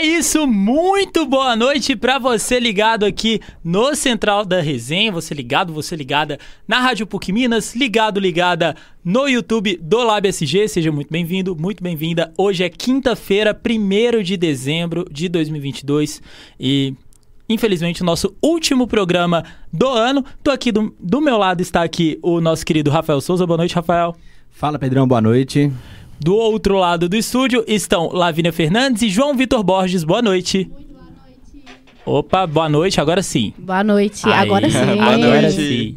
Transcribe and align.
É 0.00 0.02
isso, 0.02 0.46
muito 0.46 1.26
boa 1.26 1.54
noite 1.54 1.94
para 1.94 2.18
você 2.18 2.58
ligado 2.58 3.04
aqui 3.04 3.38
no 3.62 3.94
Central 3.94 4.46
da 4.46 4.58
Resenha, 4.58 5.12
você 5.12 5.34
ligado, 5.34 5.74
você 5.74 5.94
ligada 5.94 6.38
na 6.66 6.80
Rádio 6.80 7.06
PUC 7.06 7.30
Minas, 7.30 7.76
ligado, 7.76 8.18
ligada 8.18 8.74
no 9.04 9.28
YouTube 9.28 9.76
do 9.76 10.02
Lab 10.02 10.26
SG, 10.26 10.68
seja 10.68 10.90
muito 10.90 11.10
bem-vindo, 11.10 11.54
muito 11.54 11.82
bem-vinda. 11.82 12.32
Hoje 12.38 12.64
é 12.64 12.70
quinta-feira, 12.70 13.54
1 13.54 14.22
de 14.22 14.38
dezembro 14.38 15.06
de 15.12 15.28
2022 15.28 16.22
e 16.58 16.94
infelizmente 17.46 18.00
o 18.00 18.06
nosso 18.06 18.34
último 18.42 18.86
programa 18.86 19.44
do 19.70 19.86
ano. 19.86 20.24
Tô 20.42 20.50
aqui 20.50 20.72
do, 20.72 20.96
do 20.98 21.20
meu 21.20 21.36
lado 21.36 21.60
está 21.60 21.82
aqui 21.82 22.18
o 22.22 22.40
nosso 22.40 22.64
querido 22.64 22.90
Rafael 22.90 23.20
Souza. 23.20 23.46
Boa 23.46 23.58
noite, 23.58 23.74
Rafael. 23.74 24.16
Fala, 24.50 24.78
Pedrão, 24.78 25.06
boa 25.06 25.20
noite. 25.20 25.70
Do 26.20 26.36
outro 26.36 26.76
lado 26.76 27.08
do 27.08 27.16
estúdio 27.16 27.64
estão 27.66 28.10
Lavínia 28.12 28.52
Fernandes 28.52 29.00
e 29.00 29.08
João 29.08 29.34
Vitor 29.34 29.62
Borges. 29.62 30.04
Boa 30.04 30.20
noite. 30.20 30.70
Muito 30.70 30.92
boa 30.92 31.04
noite. 31.26 31.64
Opa, 32.04 32.46
boa 32.46 32.68
noite, 32.68 33.00
agora 33.00 33.22
sim. 33.22 33.54
Boa 33.56 33.82
noite, 33.82 34.26
Aí, 34.26 34.32
agora 34.34 34.68
sim. 34.70 35.00
Agora 35.00 35.50
sim. 35.50 35.96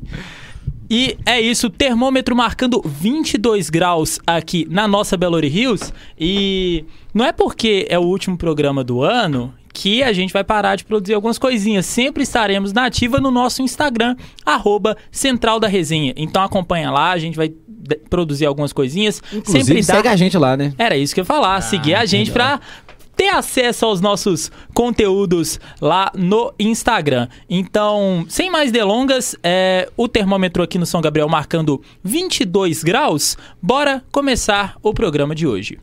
E 0.90 1.18
é 1.26 1.42
isso, 1.42 1.70
termômetro 1.70 2.34
marcando 2.36 2.82
22 2.86 3.70
graus 3.70 4.18
aqui 4.26 4.66
na 4.70 4.88
nossa 4.88 5.18
Belo 5.18 5.44
Hills. 5.44 5.92
E 6.18 6.86
não 7.14 7.26
é 7.26 7.34
porque 7.34 7.86
é 7.90 8.00
o 8.00 8.04
último 8.04 8.38
programa 8.38 8.82
do 8.82 9.02
ano 9.02 9.54
que 9.74 10.04
a 10.04 10.14
gente 10.14 10.32
vai 10.32 10.44
parar 10.44 10.76
de 10.76 10.86
produzir 10.86 11.14
algumas 11.14 11.38
coisinhas. 11.38 11.86
Sempre 11.86 12.24
estaremos 12.24 12.72
na 12.72 12.86
ativa 12.86 13.20
no 13.20 13.32
nosso 13.32 13.62
Instagram, 13.62 14.16
arroba 14.46 14.96
Central 15.12 15.60
da 15.60 15.68
Resenha. 15.68 16.14
Então 16.16 16.44
acompanha 16.44 16.92
lá, 16.92 17.12
a 17.12 17.18
gente 17.18 17.36
vai 17.36 17.52
produzir 18.10 18.46
algumas 18.46 18.72
coisinhas. 18.72 19.22
Inclusive, 19.34 19.66
Sempre 19.66 19.82
dá... 19.82 19.96
segue 19.96 20.08
a 20.08 20.16
gente 20.16 20.38
lá, 20.38 20.56
né? 20.56 20.74
Era 20.78 20.96
isso 20.96 21.14
que 21.14 21.20
eu 21.20 21.24
ia 21.24 21.26
falar, 21.26 21.60
seguir 21.62 21.96
a 21.96 22.06
gente 22.06 22.32
pra 22.32 22.60
ter 23.16 23.30
acesso 23.30 23.86
aos 23.86 24.02
nossos 24.02 24.52
conteúdos 24.74 25.60
lá 25.82 26.12
no 26.16 26.54
Instagram. 26.60 27.28
Então, 27.50 28.26
sem 28.28 28.50
mais 28.50 28.72
delongas, 28.72 29.36
é, 29.44 29.90
o 29.96 30.08
termômetro 30.08 30.64
aqui 30.64 30.78
no 30.78 30.86
São 30.86 31.02
Gabriel 31.02 31.30
marcando 31.30 31.82
22 32.04 32.84
graus, 32.84 33.38
bora 33.62 34.04
começar 34.12 34.78
o 34.82 34.94
programa 34.94 35.36
de 35.36 35.46
hoje. 35.46 35.78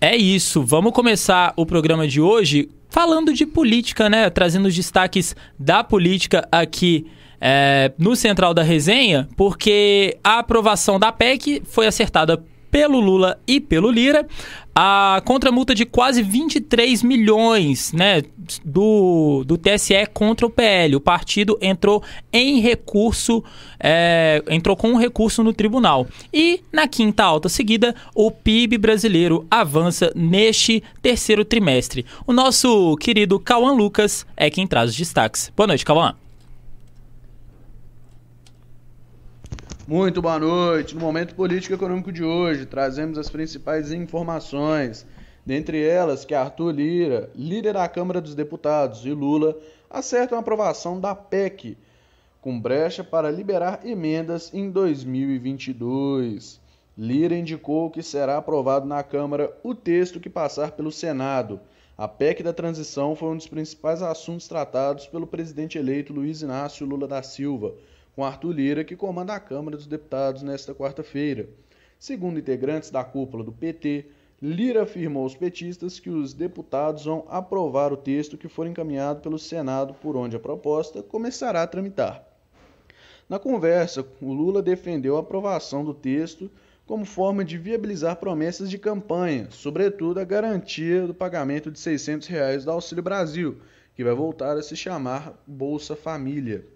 É 0.00 0.16
isso, 0.16 0.62
vamos 0.62 0.92
começar 0.92 1.52
o 1.56 1.66
programa 1.66 2.06
de 2.06 2.20
hoje 2.20 2.68
falando 2.88 3.32
de 3.32 3.44
política, 3.44 4.08
né? 4.08 4.30
Trazendo 4.30 4.66
os 4.66 4.74
destaques 4.74 5.34
da 5.58 5.82
política 5.82 6.46
aqui 6.52 7.06
é, 7.40 7.90
no 7.98 8.14
Central 8.14 8.54
da 8.54 8.62
Resenha, 8.62 9.28
porque 9.36 10.16
a 10.22 10.38
aprovação 10.38 11.00
da 11.00 11.10
PEC 11.10 11.62
foi 11.64 11.88
acertada 11.88 12.40
pelo 12.70 13.00
Lula 13.00 13.40
e 13.46 13.60
pelo 13.60 13.90
Lira. 13.90 14.26
A 14.74 15.20
contramulta 15.24 15.74
de 15.74 15.84
quase 15.84 16.22
23 16.22 17.02
milhões 17.02 17.92
né, 17.92 18.22
do, 18.64 19.42
do 19.44 19.58
TSE 19.58 20.06
contra 20.14 20.46
o 20.46 20.50
PL. 20.50 20.94
O 20.94 21.00
partido 21.00 21.58
entrou 21.60 22.02
em 22.32 22.60
recurso, 22.60 23.42
é, 23.80 24.42
entrou 24.48 24.76
com 24.76 24.90
um 24.90 24.96
recurso 24.96 25.42
no 25.42 25.52
tribunal. 25.52 26.06
E 26.32 26.60
na 26.72 26.86
quinta 26.86 27.24
alta 27.24 27.48
seguida, 27.48 27.94
o 28.14 28.30
PIB 28.30 28.78
brasileiro 28.78 29.44
avança 29.50 30.12
neste 30.14 30.82
terceiro 31.02 31.44
trimestre. 31.44 32.06
O 32.24 32.32
nosso 32.32 32.96
querido 32.98 33.40
Cauã 33.40 33.72
Lucas 33.72 34.24
é 34.36 34.48
quem 34.48 34.66
traz 34.66 34.90
os 34.90 34.96
destaques. 34.96 35.50
Boa 35.56 35.66
noite, 35.66 35.84
Cauã. 35.84 36.14
Muito 39.88 40.20
boa 40.20 40.38
noite. 40.38 40.94
No 40.94 41.00
momento 41.00 41.34
político 41.34 41.72
e 41.72 41.76
econômico 41.76 42.12
de 42.12 42.22
hoje, 42.22 42.66
trazemos 42.66 43.16
as 43.16 43.30
principais 43.30 43.90
informações. 43.90 45.06
Dentre 45.46 45.82
elas, 45.82 46.26
que 46.26 46.34
Arthur 46.34 46.72
Lira, 46.72 47.30
líder 47.34 47.72
da 47.72 47.88
Câmara 47.88 48.20
dos 48.20 48.34
Deputados, 48.34 49.06
e 49.06 49.12
Lula 49.14 49.56
acertam 49.88 50.36
a 50.36 50.42
aprovação 50.42 51.00
da 51.00 51.14
PEC, 51.14 51.78
com 52.42 52.60
brecha 52.60 53.02
para 53.02 53.30
liberar 53.30 53.80
emendas 53.82 54.52
em 54.52 54.70
2022. 54.70 56.60
Lira 56.94 57.34
indicou 57.34 57.88
que 57.88 58.02
será 58.02 58.36
aprovado 58.36 58.86
na 58.86 59.02
Câmara 59.02 59.56
o 59.64 59.74
texto 59.74 60.20
que 60.20 60.28
passar 60.28 60.72
pelo 60.72 60.92
Senado. 60.92 61.58
A 61.96 62.06
PEC 62.06 62.42
da 62.42 62.52
transição 62.52 63.16
foi 63.16 63.30
um 63.30 63.36
dos 63.38 63.48
principais 63.48 64.02
assuntos 64.02 64.46
tratados 64.48 65.06
pelo 65.06 65.26
presidente 65.26 65.78
eleito 65.78 66.12
Luiz 66.12 66.42
Inácio 66.42 66.84
Lula 66.84 67.08
da 67.08 67.22
Silva 67.22 67.72
com 68.18 68.24
Arthur 68.24 68.50
Lira, 68.52 68.82
que 68.82 68.96
comanda 68.96 69.32
a 69.32 69.38
Câmara 69.38 69.76
dos 69.76 69.86
Deputados 69.86 70.42
nesta 70.42 70.74
quarta-feira. 70.74 71.48
Segundo 72.00 72.40
integrantes 72.40 72.90
da 72.90 73.04
cúpula 73.04 73.44
do 73.44 73.52
PT, 73.52 74.06
Lira 74.42 74.82
afirmou 74.82 75.22
aos 75.22 75.36
petistas 75.36 76.00
que 76.00 76.10
os 76.10 76.34
deputados 76.34 77.04
vão 77.04 77.24
aprovar 77.28 77.92
o 77.92 77.96
texto 77.96 78.36
que 78.36 78.48
for 78.48 78.66
encaminhado 78.66 79.20
pelo 79.20 79.38
Senado, 79.38 79.94
por 79.94 80.16
onde 80.16 80.34
a 80.34 80.40
proposta 80.40 81.00
começará 81.00 81.62
a 81.62 81.66
tramitar. 81.68 82.26
Na 83.28 83.38
conversa, 83.38 84.04
o 84.20 84.32
Lula 84.32 84.60
defendeu 84.60 85.16
a 85.16 85.20
aprovação 85.20 85.84
do 85.84 85.94
texto 85.94 86.50
como 86.88 87.04
forma 87.04 87.44
de 87.44 87.56
viabilizar 87.56 88.16
promessas 88.16 88.68
de 88.68 88.78
campanha, 88.78 89.46
sobretudo 89.52 90.18
a 90.18 90.24
garantia 90.24 91.06
do 91.06 91.14
pagamento 91.14 91.70
de 91.70 91.78
600 91.78 92.26
reais 92.26 92.64
do 92.64 92.72
Auxílio 92.72 93.04
Brasil, 93.04 93.58
que 93.94 94.02
vai 94.02 94.12
voltar 94.12 94.56
a 94.56 94.62
se 94.62 94.74
chamar 94.74 95.40
Bolsa 95.46 95.94
Família. 95.94 96.66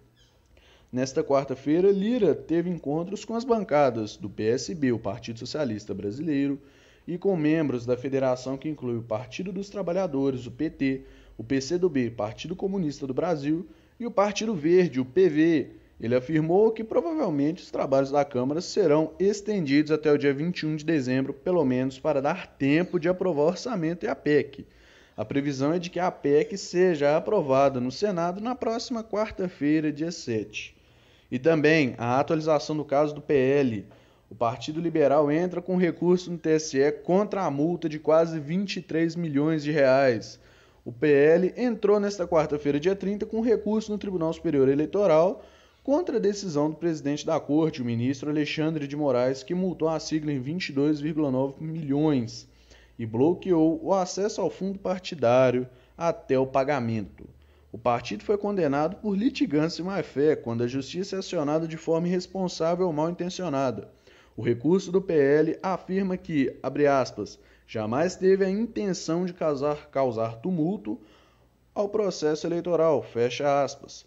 Nesta 0.93 1.25
quarta-feira, 1.25 1.91
Lira 1.91 2.35
teve 2.35 2.69
encontros 2.69 3.25
com 3.25 3.35
as 3.35 3.45
bancadas 3.45 4.15
do 4.15 4.29
PSB, 4.29 4.93
o 4.93 4.99
Partido 4.99 5.39
Socialista 5.39 5.95
Brasileiro, 5.95 6.61
e 7.09 7.17
com 7.17 7.35
membros 7.35 7.87
da 7.87 7.97
federação 7.97 8.59
que 8.59 8.69
inclui 8.69 8.99
o 8.99 9.03
Partido 9.03 9.51
dos 9.51 9.71
Trabalhadores, 9.71 10.47
o 10.47 10.51
PT, 10.51 11.05
o 11.39 11.43
PCdoB, 11.43 12.11
Partido 12.11 12.55
Comunista 12.55 13.07
do 13.07 13.15
Brasil, 13.15 13.67
e 13.99 14.05
o 14.05 14.11
Partido 14.11 14.55
Verde, 14.55 15.01
o 15.01 15.05
PV. 15.07 15.71
Ele 15.99 16.15
afirmou 16.15 16.71
que 16.71 16.85
provavelmente 16.85 17.63
os 17.63 17.71
trabalhos 17.71 18.11
da 18.11 18.23
Câmara 18.23 18.61
serão 18.61 19.15
estendidos 19.19 19.91
até 19.91 20.13
o 20.13 20.19
dia 20.19 20.35
21 20.35 20.77
de 20.77 20.85
dezembro, 20.85 21.33
pelo 21.33 21.65
menos 21.65 21.99
para 21.99 22.21
dar 22.21 22.47
tempo 22.47 23.01
de 23.01 23.09
aprovar 23.09 23.45
o 23.45 23.47
orçamento 23.47 24.05
e 24.05 24.11
a 24.11 24.15
PEC. 24.15 24.67
A 25.17 25.25
previsão 25.25 25.73
é 25.73 25.79
de 25.79 25.89
que 25.89 25.99
a 25.99 26.11
PEC 26.11 26.59
seja 26.59 27.17
aprovada 27.17 27.81
no 27.81 27.91
Senado 27.91 28.43
na 28.43 28.55
próxima 28.55 29.03
quarta-feira, 29.03 29.91
dia 29.91 30.13
7. 30.13 30.82
E 31.33 31.39
também 31.39 31.95
a 31.97 32.21
atualização 32.21 32.77
do 32.77 32.85
caso 32.85 33.15
do 33.15 33.23
PL. 33.23 33.87
O 34.29 34.35
Partido 34.35 34.79
Liberal 34.79 35.33
entra 35.33 35.63
com 35.63 35.79
recurso 35.79 36.31
no 36.31 36.37
TSE 36.37 36.93
contra 37.05 37.47
a 37.47 37.51
multa 37.51 37.89
de 37.89 37.99
quase 37.99 38.39
23 38.39 39.17
milhões 39.17 39.65
de 39.65 39.71
reais. 39.71 40.39
O 40.85 40.93
PL 40.93 41.55
entrou 41.57 41.99
nesta 41.99 42.29
quarta-feira, 42.29 42.79
dia 42.79 42.95
30, 42.95 43.25
com 43.25 43.41
recurso 43.41 43.91
no 43.91 43.97
Tribunal 43.97 44.31
Superior 44.35 44.69
Eleitoral 44.69 45.43
contra 45.83 46.19
a 46.19 46.21
decisão 46.21 46.69
do 46.69 46.77
presidente 46.77 47.25
da 47.25 47.41
Corte, 47.41 47.81
o 47.81 47.85
ministro 47.85 48.29
Alexandre 48.29 48.87
de 48.87 48.95
Moraes, 48.95 49.43
que 49.43 49.55
multou 49.55 49.89
a 49.89 49.99
sigla 49.99 50.31
em 50.33 50.43
22,9 50.43 51.55
milhões 51.61 52.47
e 52.99 53.07
bloqueou 53.07 53.81
o 53.83 53.95
acesso 53.95 54.43
ao 54.43 54.51
fundo 54.51 54.79
partidário 54.79 55.67
até 55.97 56.39
o 56.39 56.47
pagamento. 56.47 57.25
O 57.73 57.79
partido 57.79 58.23
foi 58.23 58.37
condenado 58.37 58.97
por 58.97 59.17
litigância 59.17 59.81
e 59.81 59.85
má-fé 59.85 60.37
quando 60.37 60.63
a 60.63 60.69
justiça 60.69 61.17
é 61.17 61.19
acionada 61.21 61.67
de 61.67 61.79
forma 61.79 62.07
irresponsável 62.07 62.87
ou 62.87 62.93
mal 62.93 63.09
intencionada. 63.09 63.91
O 64.37 64.43
recurso 64.43 64.93
do 64.93 65.01
PL 65.01 65.59
afirma 65.63 66.19
que, 66.19 66.55
abre 66.63 66.87
aspas, 66.87 67.41
jamais 67.67 68.15
teve 68.15 68.45
a 68.45 68.51
intenção 68.51 69.25
de 69.25 69.33
causar, 69.33 69.89
causar 69.91 70.37
tumulto 70.37 71.01
ao 71.75 71.89
processo 71.89 72.47
eleitoral, 72.47 73.03
fecha 73.03 73.65
aspas. 73.65 74.05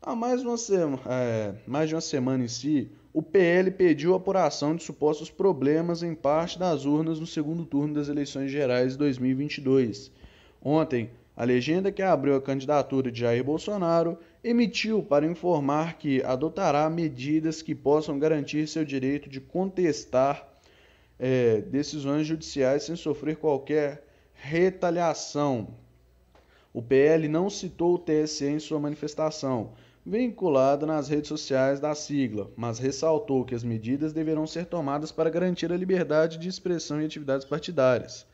Há 0.00 0.14
mais, 0.14 0.44
uma 0.44 0.56
sema, 0.56 1.00
é, 1.06 1.54
mais 1.66 1.88
de 1.88 1.96
uma 1.96 2.00
semana 2.00 2.44
em 2.44 2.48
si, 2.48 2.88
o 3.12 3.20
PL 3.20 3.72
pediu 3.72 4.14
apuração 4.14 4.76
de 4.76 4.84
supostos 4.84 5.28
problemas 5.28 6.04
em 6.04 6.14
parte 6.14 6.56
das 6.56 6.84
urnas 6.84 7.18
no 7.18 7.26
segundo 7.26 7.64
turno 7.64 7.94
das 7.94 8.08
eleições 8.08 8.48
gerais 8.48 8.92
de 8.92 8.98
2022. 8.98 10.12
Ontem, 10.62 11.10
a 11.38 11.44
legenda 11.44 11.92
que 11.92 12.02
abriu 12.02 12.34
a 12.34 12.42
candidatura 12.42 13.12
de 13.12 13.20
Jair 13.20 13.44
Bolsonaro 13.44 14.18
emitiu 14.42 15.04
para 15.04 15.24
informar 15.24 15.96
que 15.96 16.20
adotará 16.24 16.90
medidas 16.90 17.62
que 17.62 17.76
possam 17.76 18.18
garantir 18.18 18.66
seu 18.66 18.84
direito 18.84 19.28
de 19.28 19.40
contestar 19.40 20.48
é, 21.16 21.60
decisões 21.60 22.26
judiciais 22.26 22.82
sem 22.82 22.96
sofrer 22.96 23.36
qualquer 23.36 24.04
retaliação. 24.34 25.68
O 26.74 26.82
PL 26.82 27.28
não 27.28 27.48
citou 27.48 27.94
o 27.94 27.98
TSE 28.00 28.44
em 28.44 28.58
sua 28.58 28.80
manifestação, 28.80 29.74
vinculada 30.04 30.86
nas 30.86 31.08
redes 31.08 31.28
sociais 31.28 31.78
da 31.78 31.94
sigla, 31.94 32.50
mas 32.56 32.80
ressaltou 32.80 33.44
que 33.44 33.54
as 33.54 33.62
medidas 33.62 34.12
deverão 34.12 34.44
ser 34.44 34.66
tomadas 34.66 35.12
para 35.12 35.30
garantir 35.30 35.72
a 35.72 35.76
liberdade 35.76 36.36
de 36.36 36.48
expressão 36.48 37.00
e 37.00 37.04
atividades 37.04 37.46
partidárias. 37.46 38.26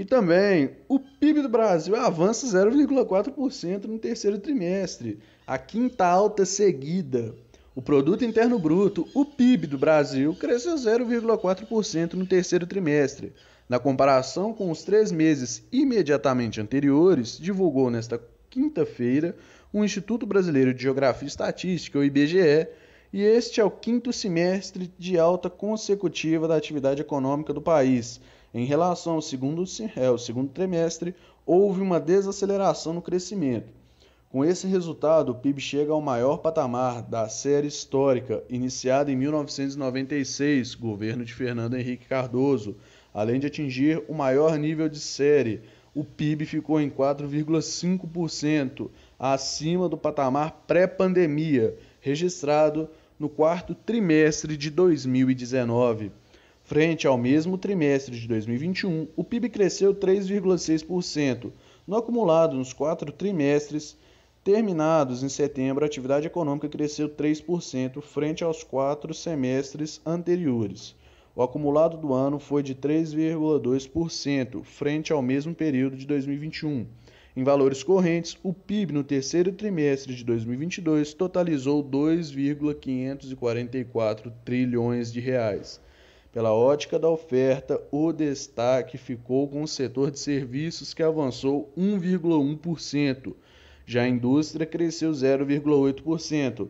E 0.00 0.04
também, 0.06 0.70
o 0.88 0.98
PIB 0.98 1.42
do 1.42 1.48
Brasil 1.50 1.94
avança 1.94 2.46
0,4% 2.46 3.84
no 3.84 3.98
terceiro 3.98 4.38
trimestre, 4.38 5.18
a 5.46 5.58
quinta 5.58 6.06
alta 6.06 6.46
seguida. 6.46 7.34
O 7.74 7.82
Produto 7.82 8.24
Interno 8.24 8.58
Bruto, 8.58 9.06
o 9.12 9.26
PIB 9.26 9.66
do 9.66 9.76
Brasil, 9.76 10.34
cresceu 10.34 10.74
0,4% 10.74 12.14
no 12.14 12.24
terceiro 12.24 12.66
trimestre. 12.66 13.34
Na 13.68 13.78
comparação 13.78 14.54
com 14.54 14.70
os 14.70 14.84
três 14.84 15.12
meses 15.12 15.62
imediatamente 15.70 16.62
anteriores, 16.62 17.36
divulgou 17.38 17.90
nesta 17.90 18.18
quinta-feira 18.48 19.36
o 19.70 19.84
Instituto 19.84 20.24
Brasileiro 20.24 20.72
de 20.72 20.82
Geografia 20.82 21.26
e 21.26 21.28
Estatística, 21.28 21.98
o 21.98 22.04
IBGE, 22.04 22.68
e 23.12 23.22
este 23.22 23.60
é 23.60 23.64
o 23.64 23.70
quinto 23.70 24.14
semestre 24.14 24.90
de 24.98 25.18
alta 25.18 25.50
consecutiva 25.50 26.48
da 26.48 26.56
atividade 26.56 27.02
econômica 27.02 27.52
do 27.52 27.60
país. 27.60 28.18
Em 28.52 28.64
relação 28.64 29.14
ao 29.14 29.22
segundo, 29.22 29.62
é, 29.62 30.18
segundo 30.18 30.50
trimestre, 30.50 31.14
houve 31.46 31.80
uma 31.80 32.00
desaceleração 32.00 32.92
no 32.92 33.02
crescimento. 33.02 33.72
Com 34.28 34.44
esse 34.44 34.66
resultado, 34.66 35.32
o 35.32 35.34
PIB 35.34 35.60
chega 35.60 35.92
ao 35.92 36.00
maior 36.00 36.38
patamar 36.38 37.02
da 37.02 37.28
série 37.28 37.66
histórica, 37.66 38.44
iniciada 38.48 39.10
em 39.10 39.16
1996, 39.16 40.76
governo 40.76 41.24
de 41.24 41.34
Fernando 41.34 41.76
Henrique 41.76 42.06
Cardoso. 42.06 42.76
Além 43.12 43.40
de 43.40 43.48
atingir 43.48 44.04
o 44.08 44.14
maior 44.14 44.56
nível 44.56 44.88
de 44.88 45.00
série, 45.00 45.62
o 45.92 46.04
PIB 46.04 46.46
ficou 46.46 46.80
em 46.80 46.88
4,5%, 46.88 48.88
acima 49.18 49.88
do 49.88 49.96
patamar 49.96 50.62
pré-pandemia, 50.66 51.76
registrado 52.00 52.88
no 53.18 53.28
quarto 53.28 53.74
trimestre 53.74 54.56
de 54.56 54.70
2019. 54.70 56.12
Frente 56.70 57.04
ao 57.04 57.18
mesmo 57.18 57.58
trimestre 57.58 58.16
de 58.16 58.28
2021, 58.28 59.08
o 59.16 59.24
PIB 59.24 59.48
cresceu 59.48 59.92
3,6%. 59.92 61.50
No 61.84 61.96
acumulado 61.96 62.56
nos 62.56 62.72
quatro 62.72 63.10
trimestres, 63.10 63.98
Terminados 64.44 65.24
em 65.24 65.28
setembro, 65.28 65.84
a 65.84 65.88
atividade 65.88 66.28
econômica 66.28 66.68
cresceu 66.68 67.08
3% 67.08 68.00
frente 68.00 68.44
aos 68.44 68.62
quatro 68.62 69.12
semestres 69.12 70.00
anteriores. 70.06 70.94
O 71.34 71.42
acumulado 71.42 71.96
do 71.96 72.14
ano 72.14 72.38
foi 72.38 72.62
de 72.62 72.76
3,2% 72.76 74.62
frente 74.62 75.12
ao 75.12 75.20
mesmo 75.20 75.52
período 75.52 75.96
de 75.96 76.06
2021. 76.06 76.86
Em 77.36 77.42
valores 77.42 77.82
correntes, 77.82 78.38
o 78.44 78.54
PIB 78.54 78.92
no 78.92 79.02
terceiro 79.02 79.50
trimestre 79.50 80.14
de 80.14 80.22
2022 80.22 81.14
totalizou 81.14 81.82
2,544 81.82 84.32
trilhões 84.44 85.12
de 85.12 85.18
reais. 85.18 85.80
Pela 86.32 86.52
ótica 86.52 86.98
da 86.98 87.08
oferta, 87.08 87.80
o 87.90 88.12
destaque 88.12 88.96
ficou 88.96 89.48
com 89.48 89.62
o 89.62 89.68
setor 89.68 90.10
de 90.10 90.18
serviços 90.18 90.94
que 90.94 91.02
avançou 91.02 91.72
1,1% 91.76 93.34
já 93.90 94.02
a 94.02 94.08
indústria 94.08 94.64
cresceu 94.64 95.10
0,8%. 95.10 96.68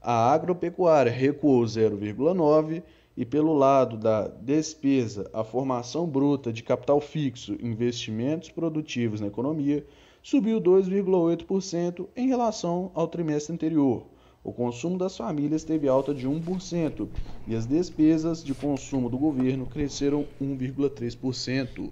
A 0.00 0.32
agropecuária 0.32 1.10
recuou 1.10 1.64
0,9% 1.64 2.80
e 3.16 3.24
pelo 3.26 3.52
lado 3.52 3.96
da 3.96 4.28
despesa, 4.28 5.28
a 5.32 5.42
formação 5.42 6.06
bruta 6.06 6.52
de 6.52 6.62
capital 6.62 7.00
fixo, 7.00 7.56
investimentos 7.60 8.50
produtivos 8.50 9.20
na 9.20 9.26
economia, 9.26 9.84
subiu 10.22 10.60
2,8% 10.60 12.06
em 12.14 12.28
relação 12.28 12.92
ao 12.94 13.08
trimestre 13.08 13.52
anterior. 13.52 14.06
O 14.42 14.52
consumo 14.52 14.96
das 14.96 15.16
famílias 15.16 15.64
teve 15.64 15.86
alta 15.86 16.14
de 16.14 16.26
1% 16.26 17.06
e 17.46 17.54
as 17.54 17.66
despesas 17.66 18.42
de 18.42 18.54
consumo 18.54 19.10
do 19.10 19.18
governo 19.18 19.66
cresceram 19.66 20.26
1,3%. 20.40 21.90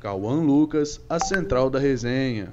Cauã 0.00 0.42
Lucas, 0.42 1.00
a 1.08 1.20
central 1.20 1.68
da 1.68 1.78
resenha. 1.78 2.50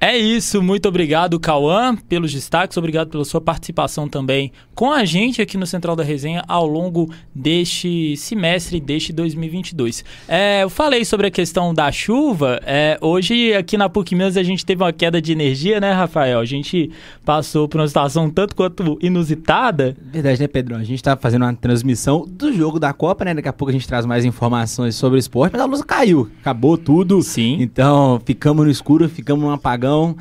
É 0.00 0.16
isso, 0.16 0.62
muito 0.62 0.86
obrigado, 0.88 1.40
Cauã, 1.40 1.96
pelos 1.96 2.32
destaques, 2.32 2.76
obrigado 2.76 3.08
pela 3.08 3.24
sua 3.24 3.40
participação 3.40 4.08
também 4.08 4.52
com 4.74 4.92
a 4.92 5.06
gente 5.06 5.40
aqui 5.40 5.56
no 5.56 5.66
Central 5.66 5.96
da 5.96 6.04
Resenha 6.04 6.44
ao 6.46 6.66
longo 6.66 7.10
deste 7.34 8.14
semestre, 8.18 8.78
deste 8.78 9.10
2022. 9.10 10.04
É, 10.28 10.64
eu 10.64 10.68
falei 10.68 11.02
sobre 11.02 11.28
a 11.28 11.30
questão 11.30 11.72
da 11.72 11.90
chuva, 11.90 12.60
é, 12.62 12.98
hoje 13.00 13.54
aqui 13.54 13.78
na 13.78 13.88
PUC 13.88 14.14
Minas 14.14 14.36
a 14.36 14.42
gente 14.42 14.66
teve 14.66 14.82
uma 14.82 14.92
queda 14.92 15.20
de 15.20 15.32
energia, 15.32 15.80
né, 15.80 15.92
Rafael? 15.92 16.40
A 16.40 16.44
gente 16.44 16.90
passou 17.24 17.66
por 17.66 17.80
uma 17.80 17.88
situação 17.88 18.28
tanto 18.28 18.54
quanto 18.54 18.98
inusitada. 19.00 19.96
Verdade, 20.12 20.42
né, 20.42 20.46
Pedro? 20.46 20.76
A 20.76 20.84
gente 20.84 21.02
tá 21.02 21.16
fazendo 21.16 21.44
uma 21.44 21.54
transmissão 21.54 22.26
do 22.28 22.52
jogo 22.52 22.78
da 22.78 22.92
Copa, 22.92 23.24
né? 23.24 23.32
Daqui 23.32 23.48
a 23.48 23.54
pouco 23.54 23.70
a 23.70 23.72
gente 23.72 23.88
traz 23.88 24.04
mais 24.04 24.26
informações 24.26 24.94
sobre 24.94 25.16
o 25.16 25.18
esporte, 25.18 25.52
mas 25.52 25.62
a 25.62 25.64
luz 25.64 25.80
caiu, 25.80 26.28
acabou 26.42 26.76
tudo. 26.76 27.22
Sim. 27.22 27.56
Então, 27.60 28.20
ficamos 28.26 28.66
no 28.66 28.70
escuro, 28.70 29.08
ficamos 29.08 29.42
num 29.42 29.50
apagão 29.50 29.85
apagão. 29.86 30.16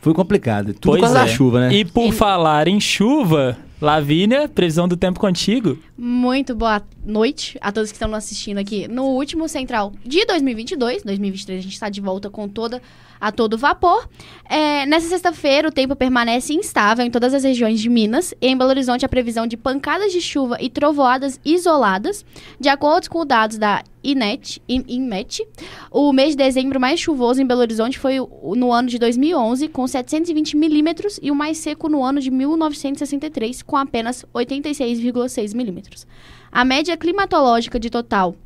Foi 0.00 0.14
complicado. 0.14 0.74
Tudo 0.74 0.90
pois 0.90 1.00
por 1.00 1.06
causa 1.06 1.18
é. 1.18 1.22
da 1.22 1.28
chuva, 1.28 1.60
né? 1.60 1.74
E 1.74 1.84
por 1.84 2.12
falar 2.12 2.68
em 2.68 2.78
chuva, 2.78 3.56
Lavínia, 3.80 4.48
previsão 4.48 4.86
do 4.86 4.96
tempo 4.96 5.18
contigo. 5.18 5.78
Muito 5.98 6.54
boa 6.54 6.80
noite 7.04 7.58
a 7.60 7.72
todos 7.72 7.90
que 7.90 7.96
estão 7.96 8.08
nos 8.08 8.18
assistindo 8.18 8.58
aqui 8.58 8.86
no 8.86 9.04
último 9.04 9.48
Central 9.48 9.92
de 10.04 10.24
2022. 10.24 11.02
2023 11.02 11.58
a 11.58 11.62
gente 11.62 11.72
está 11.72 11.88
de 11.88 12.00
volta 12.00 12.30
com 12.30 12.48
toda 12.48 12.80
a 13.20 13.32
todo 13.32 13.58
vapor. 13.58 14.08
É, 14.48 14.86
nessa 14.86 15.08
sexta-feira, 15.08 15.68
o 15.68 15.72
tempo 15.72 15.96
permanece 15.96 16.54
instável 16.54 17.04
em 17.04 17.10
todas 17.10 17.34
as 17.34 17.42
regiões 17.42 17.80
de 17.80 17.88
Minas. 17.88 18.32
E 18.40 18.46
em 18.46 18.56
Belo 18.56 18.70
Horizonte, 18.70 19.04
a 19.04 19.08
previsão 19.08 19.46
de 19.46 19.56
pancadas 19.56 20.12
de 20.12 20.20
chuva 20.20 20.56
e 20.60 20.70
trovoadas 20.70 21.40
isoladas. 21.44 22.24
De 22.60 22.68
acordo 22.68 23.10
com 23.10 23.26
dados 23.26 23.58
da 23.58 23.82
INET, 24.06 24.62
INMET, 24.68 25.46
o 25.90 26.12
mês 26.12 26.30
de 26.30 26.36
dezembro 26.36 26.78
mais 26.78 27.00
chuvoso 27.00 27.42
em 27.42 27.46
Belo 27.46 27.60
Horizonte 27.60 27.98
foi 27.98 28.16
no 28.18 28.72
ano 28.72 28.88
de 28.88 28.98
2011, 28.98 29.68
com 29.68 29.86
720 29.86 30.56
milímetros, 30.56 31.18
e 31.22 31.30
o 31.30 31.34
mais 31.34 31.58
seco 31.58 31.88
no 31.88 32.04
ano 32.04 32.20
de 32.20 32.30
1963, 32.30 33.62
com 33.62 33.76
apenas 33.76 34.24
86,6 34.34 35.54
milímetros. 35.54 36.06
A 36.52 36.64
média 36.64 36.96
climatológica 36.96 37.80
de 37.80 37.90
total 37.90 38.36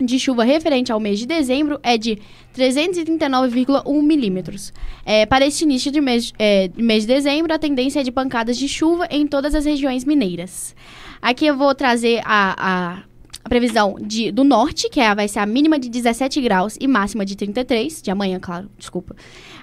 de 0.00 0.18
chuva 0.18 0.44
referente 0.44 0.92
ao 0.92 1.00
mês 1.00 1.18
de 1.18 1.26
dezembro 1.26 1.80
é 1.82 1.96
de 1.96 2.18
339,1 2.56 4.02
milímetros. 4.02 4.72
É, 5.04 5.24
para 5.24 5.46
este 5.46 5.64
início 5.64 5.90
de 5.90 6.00
mês, 6.00 6.32
é, 6.38 6.68
de 6.68 6.82
mês 6.82 7.06
de 7.06 7.14
dezembro, 7.14 7.52
a 7.52 7.58
tendência 7.58 8.00
é 8.00 8.02
de 8.02 8.12
pancadas 8.12 8.56
de 8.56 8.68
chuva 8.68 9.06
em 9.10 9.26
todas 9.26 9.54
as 9.54 9.64
regiões 9.64 10.04
mineiras. 10.04 10.74
Aqui 11.20 11.46
eu 11.46 11.56
vou 11.56 11.74
trazer 11.74 12.20
a, 12.24 12.54
a, 12.58 13.02
a 13.46 13.48
previsão 13.48 13.96
de, 14.00 14.32
do 14.32 14.42
norte, 14.42 14.90
que 14.90 14.98
é, 14.98 15.14
vai 15.14 15.28
ser 15.28 15.38
a 15.38 15.46
mínima 15.46 15.78
de 15.78 15.88
17 15.88 16.40
graus 16.40 16.76
e 16.80 16.88
máxima 16.88 17.24
de 17.24 17.36
33, 17.36 18.02
de 18.02 18.10
amanhã, 18.10 18.40
claro, 18.40 18.68
desculpa. 18.76 19.14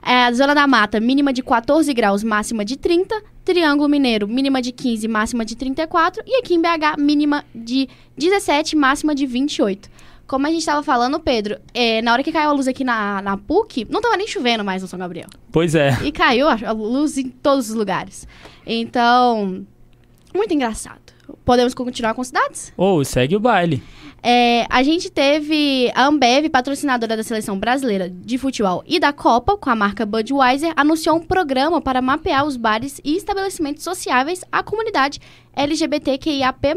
É, 0.01 0.31
zona 0.31 0.55
da 0.55 0.65
mata, 0.65 1.01
mínima 1.01 1.33
de 1.33 1.43
14 1.43 1.93
graus, 1.93 2.23
máxima 2.23 2.63
de 2.63 2.77
30. 2.77 3.21
Triângulo 3.43 3.89
Mineiro, 3.89 4.25
mínima 4.25 4.61
de 4.61 4.71
15, 4.71 5.05
máxima 5.09 5.43
de 5.43 5.57
34. 5.57 6.23
E 6.25 6.39
aqui 6.39 6.53
em 6.53 6.61
BH, 6.61 6.97
mínima 6.97 7.43
de 7.53 7.89
17, 8.17 8.73
máxima 8.77 9.13
de 9.13 9.25
28. 9.25 9.89
Como 10.25 10.47
a 10.47 10.49
gente 10.49 10.59
estava 10.59 10.81
falando, 10.81 11.19
Pedro, 11.19 11.59
é, 11.73 12.01
na 12.01 12.13
hora 12.13 12.23
que 12.23 12.31
caiu 12.31 12.51
a 12.51 12.53
luz 12.53 12.69
aqui 12.69 12.85
na, 12.85 13.21
na 13.21 13.35
PUC, 13.35 13.85
não 13.89 13.99
estava 13.99 14.15
nem 14.15 14.29
chovendo 14.29 14.63
mais 14.63 14.81
no 14.81 14.87
São 14.87 14.97
Gabriel. 14.97 15.27
Pois 15.51 15.75
é. 15.75 15.91
E 16.05 16.11
caiu 16.13 16.47
a, 16.47 16.57
a 16.67 16.71
luz 16.71 17.17
em 17.17 17.27
todos 17.27 17.69
os 17.69 17.75
lugares. 17.75 18.25
Então, 18.65 19.65
muito 20.33 20.53
engraçado. 20.53 21.03
Podemos 21.45 21.73
continuar 21.73 22.13
com 22.13 22.23
cidades? 22.23 22.73
Ou 22.77 22.99
oh, 22.99 23.05
segue 23.05 23.35
o 23.35 23.39
baile. 23.39 23.83
É, 24.25 24.65
a 24.69 24.81
gente 24.83 25.11
teve 25.11 25.91
a 25.93 26.05
Ambev, 26.05 26.47
patrocinadora 26.49 27.17
da 27.17 27.23
seleção 27.23 27.59
brasileira 27.59 28.09
de 28.09 28.37
futebol 28.37 28.81
e 28.87 28.97
da 28.97 29.11
Copa, 29.11 29.57
com 29.57 29.69
a 29.69 29.75
marca 29.75 30.05
Budweiser, 30.05 30.71
anunciou 30.77 31.17
um 31.17 31.19
programa 31.19 31.81
para 31.81 32.01
mapear 32.01 32.45
os 32.45 32.55
bares 32.55 33.01
e 33.03 33.17
estabelecimentos 33.17 33.83
sociáveis 33.83 34.41
à 34.49 34.63
comunidade 34.63 35.19
LGBTQIAP+. 35.53 36.75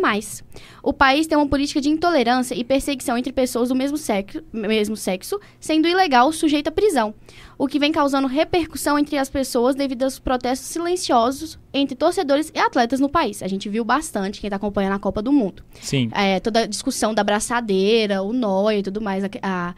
O 0.83 0.93
país 0.93 1.29
tem 1.29 1.39
uma 1.39 1.47
política 1.47 1.81
de 1.81 1.89
intolerância 1.89 2.55
e 2.55 2.65
perseguição 2.65 3.17
entre 3.17 3.33
pessoas 3.33 3.69
do 3.69 3.77
mesmo 3.77 3.97
sexo, 3.97 4.43
mesmo 4.53 4.97
sexo, 4.97 5.41
sendo 5.61 5.87
ilegal 5.87 6.33
sujeito 6.33 6.69
à 6.69 6.73
prisão, 6.73 7.15
o 7.59 7.67
que 7.67 7.79
vem 7.79 7.91
causando 7.91 8.27
repercussão 8.27 8.99
entre 8.99 9.17
as 9.17 9.31
pessoas 9.31 9.75
devido 9.75 10.03
aos 10.03 10.19
protestos 10.19 10.69
silenciosos 10.69 11.59
entre 11.73 11.97
torcedores 11.97 12.53
e 12.55 12.59
atletas 12.59 13.01
no 13.01 13.09
país. 13.09 13.43
A 13.43 13.49
gente 13.49 13.69
viu 13.69 13.85
bastante 13.85 14.41
quem 14.41 14.49
está 14.49 14.57
acompanhando 14.57 14.95
a 14.95 14.99
Copa 14.99 15.23
do 15.23 15.33
Mundo. 15.33 15.63
Sim. 15.81 16.11
É, 16.13 16.39
toda 16.41 16.61
a 16.61 16.67
discussão 16.67 17.15
da 17.15 17.25
braçadeira, 17.25 18.23
o 18.23 18.33
nó 18.33 18.71
e 18.71 18.83
tudo 18.83 19.01
mais, 19.01 19.25
a, 19.25 19.29
a 19.43 19.75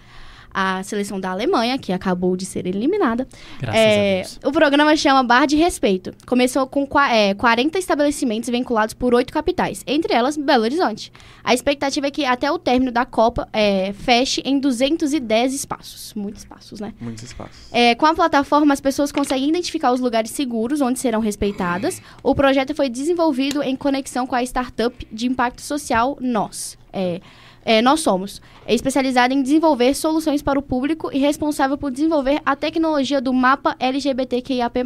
a 0.61 0.83
seleção 0.83 1.21
da 1.21 1.31
Alemanha, 1.31 1.79
que 1.79 1.93
acabou 1.93 2.37
de 2.37 2.45
ser 2.45 2.67
eliminada. 2.67 3.29
Graças 3.61 3.81
é, 3.81 4.21
a 4.21 4.23
Deus. 4.23 4.41
O 4.45 4.51
programa 4.51 4.97
chama 4.97 5.23
Bar 5.23 5.47
de 5.47 5.55
Respeito. 5.55 6.13
Começou 6.27 6.67
com 6.67 6.85
é, 6.99 7.33
40 7.35 7.79
estabelecimentos 7.79 8.49
vinculados 8.49 8.93
por 8.93 9.15
oito 9.15 9.33
capitais, 9.33 9.85
entre 9.87 10.13
elas 10.13 10.37
Belo 10.37 10.65
Horizonte. 10.65 11.13
A 11.45 11.55
expectativa 11.55 12.09
é 12.09 12.11
que 12.11 12.25
até 12.25 12.51
o 12.51 12.59
término 12.59 12.91
da 12.91 13.07
Copa 13.07 13.49
é, 13.53 13.93
feche 13.93 14.43
em 14.45 14.59
210 14.59 15.55
espaços. 15.55 16.13
Muitos 16.15 16.43
espaços, 16.43 16.81
né? 16.81 16.93
Muitos 17.01 17.23
espaços. 17.23 17.69
É, 17.71 17.95
com 17.95 18.07
a 18.07 18.13
plataforma, 18.13 18.75
as 18.75 18.81
pessoas 18.81 19.13
conseguem 19.13 19.49
identificar 19.49 19.93
os 19.93 20.01
lugares 20.01 20.33
seguros 20.33 20.81
onde 20.81 20.99
serão 20.99 21.21
respeitadas. 21.21 22.03
O 22.21 22.35
projeto 22.35 22.75
foi 22.75 22.89
desenvolvido 22.89 23.63
em 23.63 23.77
conexão 23.77 24.27
com 24.27 24.35
a 24.35 24.43
startup 24.43 25.07
de 25.13 25.29
impacto 25.29 25.63
social 25.63 26.19
Nós. 26.21 26.77
É, 26.93 27.21
é, 27.69 27.83
nós 27.83 28.01
somos. 28.01 28.41
Especializada 28.67 29.35
em 29.35 29.43
desenvolver 29.43 29.93
soluções 29.93 30.41
para 30.41 30.59
o 30.59 30.63
público 30.63 31.11
e 31.13 31.19
responsável 31.19 31.77
por 31.77 31.91
desenvolver 31.91 32.41
a 32.47 32.57
tecnologia 32.57 33.21
do 33.21 33.31
mapa 33.31 33.77
LGBTQIAP+. 33.79 34.83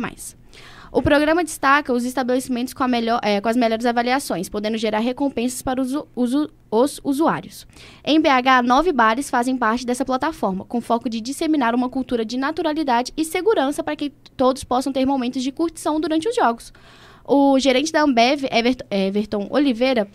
O 0.91 1.01
programa 1.01 1.45
destaca 1.45 1.93
os 1.93 2.05
estabelecimentos 2.05 2.75
com, 2.75 2.89
melhor, 2.89 3.21
é, 3.23 3.41
com 3.41 3.49
as 3.49 3.57
melhores 3.57 3.87
avaliações, 3.87 4.49
podendo 4.49 4.77
gerar 4.77 4.99
recompensas 4.99 5.63
para 5.63 5.81
os, 5.81 5.95
os, 6.17 6.49
os 6.73 7.01
usuários. 7.05 7.69
Em 8.05 8.21
BH, 8.21 8.67
nove 8.67 8.91
bares 8.91 9.31
fazem 9.31 9.57
parte 9.57 9.87
dessa 9.87 10.05
plataforma, 10.05 10.65
com 10.65 10.81
foco 10.81 11.09
de 11.09 11.21
disseminar 11.21 11.77
uma 11.77 11.89
cultura 11.89 12.25
de 12.25 12.37
naturalidade 12.37 13.13
e 13.17 13.25
segurança 13.25 13.85
para 13.85 13.95
que 13.95 14.11
todos 14.37 14.65
possam 14.65 14.93
ter 14.93 15.07
momentos 15.07 15.45
de 15.45 15.53
curtição 15.53 16.01
durante 16.01 16.29
os 16.29 16.35
jogos. 16.35 16.73
O 17.25 17.61
gerente 17.61 17.93
da 17.93 18.03
Ambev, 18.03 18.43
Everton 18.91 19.47
Oliveira, 19.51 20.09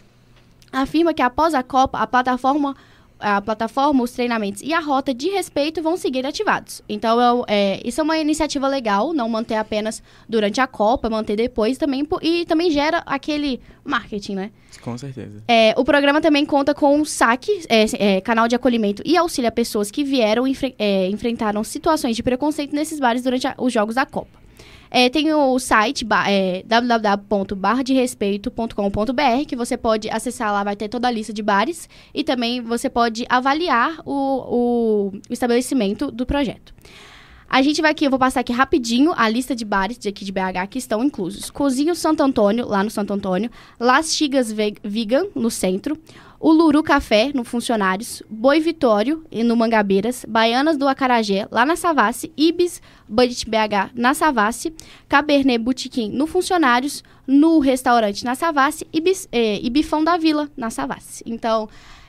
afirma 0.71 1.13
que 1.13 1.21
após 1.21 1.53
a 1.53 1.63
Copa, 1.63 1.99
a 1.99 2.07
plataforma 2.07 2.75
a 3.19 3.41
plataforma, 3.41 4.03
os 4.03 4.11
treinamentos 4.11 4.61
e 4.61 4.73
a 4.73 4.79
rota 4.79 5.13
de 5.13 5.29
respeito 5.29 5.81
vão 5.81 5.97
seguir 5.97 6.25
ativados. 6.25 6.81
Então, 6.87 7.19
eu, 7.19 7.45
é, 7.47 7.81
isso 7.83 7.99
é 7.99 8.03
uma 8.03 8.17
iniciativa 8.17 8.67
legal, 8.67 9.13
não 9.13 9.27
manter 9.27 9.55
apenas 9.55 10.03
durante 10.27 10.61
a 10.61 10.67
Copa, 10.67 11.09
manter 11.09 11.35
depois 11.35 11.77
também, 11.77 12.07
e 12.21 12.45
também 12.45 12.69
gera 12.69 13.01
aquele 13.05 13.59
marketing, 13.83 14.35
né? 14.35 14.51
Com 14.81 14.97
certeza. 14.97 15.43
É, 15.47 15.73
o 15.77 15.83
programa 15.83 16.21
também 16.21 16.45
conta 16.45 16.73
com 16.73 17.01
o 17.01 17.05
SAC, 17.05 17.49
é, 17.67 17.85
é, 18.17 18.21
canal 18.21 18.47
de 18.47 18.55
acolhimento 18.55 19.01
e 19.05 19.17
auxílio 19.17 19.47
a 19.47 19.51
pessoas 19.51 19.89
que 19.89 20.03
vieram 20.03 20.47
e 20.47 20.55
é, 20.77 21.07
enfrentaram 21.09 21.63
situações 21.63 22.15
de 22.15 22.23
preconceito 22.23 22.75
nesses 22.75 22.99
bares 22.99 23.23
durante 23.23 23.47
a, 23.47 23.55
os 23.57 23.73
jogos 23.73 23.95
da 23.95 24.05
Copa. 24.05 24.46
É, 24.89 25.09
tem 25.09 25.33
o 25.33 25.59
site 25.59 26.07
é, 26.27 26.63
www.barraderespeito.com.br 26.65 29.45
que 29.47 29.55
você 29.55 29.77
pode 29.77 30.09
acessar 30.09 30.51
lá, 30.51 30.63
vai 30.63 30.75
ter 30.75 30.89
toda 30.89 31.07
a 31.07 31.11
lista 31.11 31.31
de 31.33 31.43
bares 31.43 31.87
e 32.13 32.23
também 32.23 32.61
você 32.61 32.89
pode 32.89 33.25
avaliar 33.29 33.99
o, 34.05 34.13
o, 34.13 35.11
o 35.29 35.33
estabelecimento 35.33 36.11
do 36.11 36.25
projeto. 36.25 36.73
A 37.49 37.61
gente 37.61 37.81
vai 37.81 37.91
aqui, 37.91 38.03
eu 38.03 38.09
vou 38.09 38.19
passar 38.19 38.41
aqui 38.41 38.51
rapidinho 38.51 39.13
a 39.15 39.29
lista 39.29 39.55
de 39.55 39.63
bares 39.63 39.97
de 39.97 40.09
aqui 40.09 40.25
de 40.25 40.33
BH 40.33 40.67
que 40.69 40.77
estão 40.77 41.01
inclusos. 41.01 41.49
Cozinho 41.49 41.95
Santo 41.95 42.21
Antônio, 42.21 42.67
lá 42.67 42.83
no 42.83 42.89
Santo 42.89 43.13
Antônio. 43.13 43.49
Las 43.79 44.13
Chigas 44.13 44.51
Vegan, 44.51 45.27
no 45.33 45.49
centro 45.49 45.97
o 46.39 46.51
Luru 46.51 46.83
Café, 46.83 47.31
no 47.33 47.43
Funcionários, 47.43 48.21
Boi 48.29 48.59
Vitório, 48.59 49.23
no 49.31 49.55
Mangabeiras, 49.55 50.25
Baianas 50.27 50.77
do 50.77 50.87
Acarajé, 50.87 51.47
lá 51.51 51.65
na 51.65 51.75
Savassi, 51.75 52.31
Ibis 52.37 52.81
Budget 53.07 53.49
BH, 53.49 53.91
na 53.95 54.13
Savassi, 54.13 54.73
Cabernet 55.09 55.57
Boutiquim, 55.57 56.11
no 56.11 56.27
Funcionários, 56.27 57.03
no 57.25 57.59
Restaurante, 57.59 58.23
na 58.23 58.35
Savassi, 58.35 58.87
e, 58.93 59.01
eh, 59.31 59.69
Bifão 59.69 60.03
da 60.03 60.17
Vila, 60.17 60.49
na 60.55 60.69
Savassi. 60.69 61.23
Então, 61.25 61.67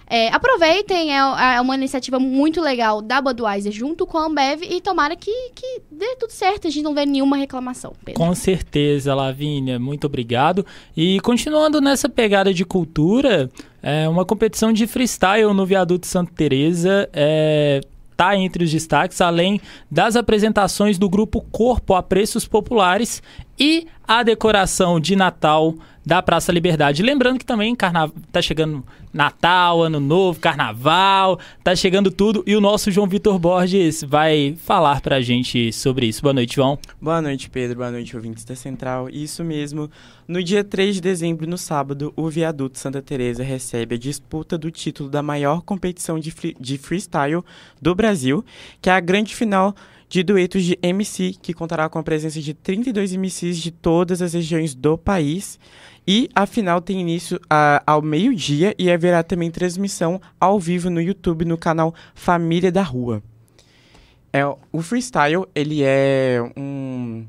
é, 0.09 0.29
aproveitem, 0.29 1.13
é, 1.13 1.19
é, 1.19 1.61
uma 1.61 1.75
iniciativa 1.75 2.19
muito 2.19 2.61
legal 2.61 3.03
da 3.03 3.21
Budweiser 3.21 3.73
junto 3.73 4.07
com 4.07 4.17
a 4.17 4.27
Ambev 4.27 4.63
e 4.63 4.81
tomara 4.81 5.15
que, 5.15 5.51
que 5.55 5.83
dê 5.91 6.17
tudo 6.17 6.31
certo, 6.31 6.67
a 6.67 6.71
gente 6.71 6.83
não 6.83 6.95
vê 6.95 7.05
nenhuma 7.05 7.37
reclamação. 7.37 7.93
Pedro. 8.05 8.21
Com 8.21 8.35
certeza, 8.35 9.15
Lavínia, 9.15 9.79
muito 9.79 10.07
obrigado. 10.07 10.65
E 10.97 11.21
continuando 11.21 11.81
nessa 11.81 12.09
pegada 12.09 12.55
de 12.55 12.65
cultura, 12.65 13.51
é 13.83 14.09
uma 14.09 14.25
competição 14.25 14.73
de 14.73 14.87
freestyle 14.87 15.53
no 15.53 15.67
Viaduto 15.67 16.07
Santa 16.07 16.33
Teresa 16.35 17.09
é, 17.13 17.81
tá 18.19 18.37
entre 18.37 18.65
os 18.65 18.71
destaques, 18.73 19.21
além 19.21 19.61
das 19.89 20.17
apresentações 20.17 20.99
do 20.99 21.09
grupo 21.09 21.41
Corpo 21.53 21.95
a 21.95 22.03
Preços 22.03 22.49
Populares 22.49 23.23
e 23.59 23.87
a 24.07 24.23
decoração 24.23 25.01
de 25.01 25.17
Natal 25.17 25.75
da 26.09 26.23
Praça 26.23 26.51
Liberdade. 26.51 27.03
Lembrando 27.03 27.39
que 27.39 27.45
também 27.45 27.75
carna... 27.75 28.11
tá 28.33 28.41
chegando 28.41 28.83
Natal, 29.13 29.83
Ano 29.83 30.01
Novo, 30.01 30.41
Carnaval, 30.41 31.39
tá 31.63 31.77
chegando 31.77 32.11
tudo 32.11 32.43
e 32.47 32.57
o 32.57 32.63
nosso 32.63 32.91
João 32.91 33.07
Vitor 33.07 33.39
Borges 33.39 34.03
vai 34.03 34.57
falar 34.65 35.03
pra 35.03 35.21
gente 35.21 35.71
sobre 35.71 36.07
isso. 36.07 36.23
Boa 36.23 36.33
noite, 36.33 36.55
João. 36.55 36.79
Boa 36.99 37.21
noite, 37.21 37.51
Pedro. 37.51 37.77
Boa 37.77 37.91
noite, 37.91 38.17
ouvintes 38.17 38.43
da 38.43 38.57
Central. 38.57 39.11
Isso 39.11 39.45
mesmo. 39.45 39.91
No 40.27 40.43
dia 40.43 40.65
3 40.65 40.95
de 40.95 41.01
dezembro, 41.03 41.47
no 41.47 41.59
sábado, 41.59 42.11
o 42.17 42.29
Viaduto 42.31 42.79
Santa 42.79 43.03
Teresa 43.03 43.43
recebe 43.43 43.97
a 43.97 43.99
disputa 43.99 44.57
do 44.57 44.71
título 44.71 45.11
da 45.11 45.23
maior 45.23 45.61
competição 45.61 46.19
de, 46.19 46.31
free... 46.31 46.57
de 46.59 46.79
freestyle 46.79 47.43
do 47.83 47.95
Brasil, 47.95 48.43
que 48.81 48.89
é 48.89 48.95
a 48.95 49.01
grande 49.01 49.35
final 49.35 49.75
de 50.09 50.23
duetos 50.23 50.65
de 50.65 50.79
MC, 50.83 51.35
que 51.41 51.53
contará 51.53 51.89
com 51.89 51.99
a 51.99 52.03
presença 52.03 52.41
de 52.41 52.55
32 52.55 53.13
MCs 53.13 53.59
de 53.59 53.71
todas 53.71 54.23
as 54.23 54.33
regiões 54.33 54.75
do 54.75 54.97
país. 54.97 55.59
E 56.07 56.31
a 56.35 56.47
final 56.47 56.81
tem 56.81 57.01
início 57.01 57.39
ao 57.87 58.01
meio-dia 58.01 58.75
e 58.79 58.91
haverá 58.91 59.23
também 59.23 59.51
transmissão 59.51 60.21
ao 60.41 60.59
vivo 60.59 60.89
no 60.89 61.03
YouTube 61.03 61.45
no 61.45 61.59
canal 61.59 61.95
Família 62.15 62.73
da 62.73 62.83
Rua. 62.83 63.23
É, 64.33 64.43
o 64.47 64.81
freestyle, 64.81 65.45
ele 65.55 65.83
é 65.83 66.41
um, 66.57 67.27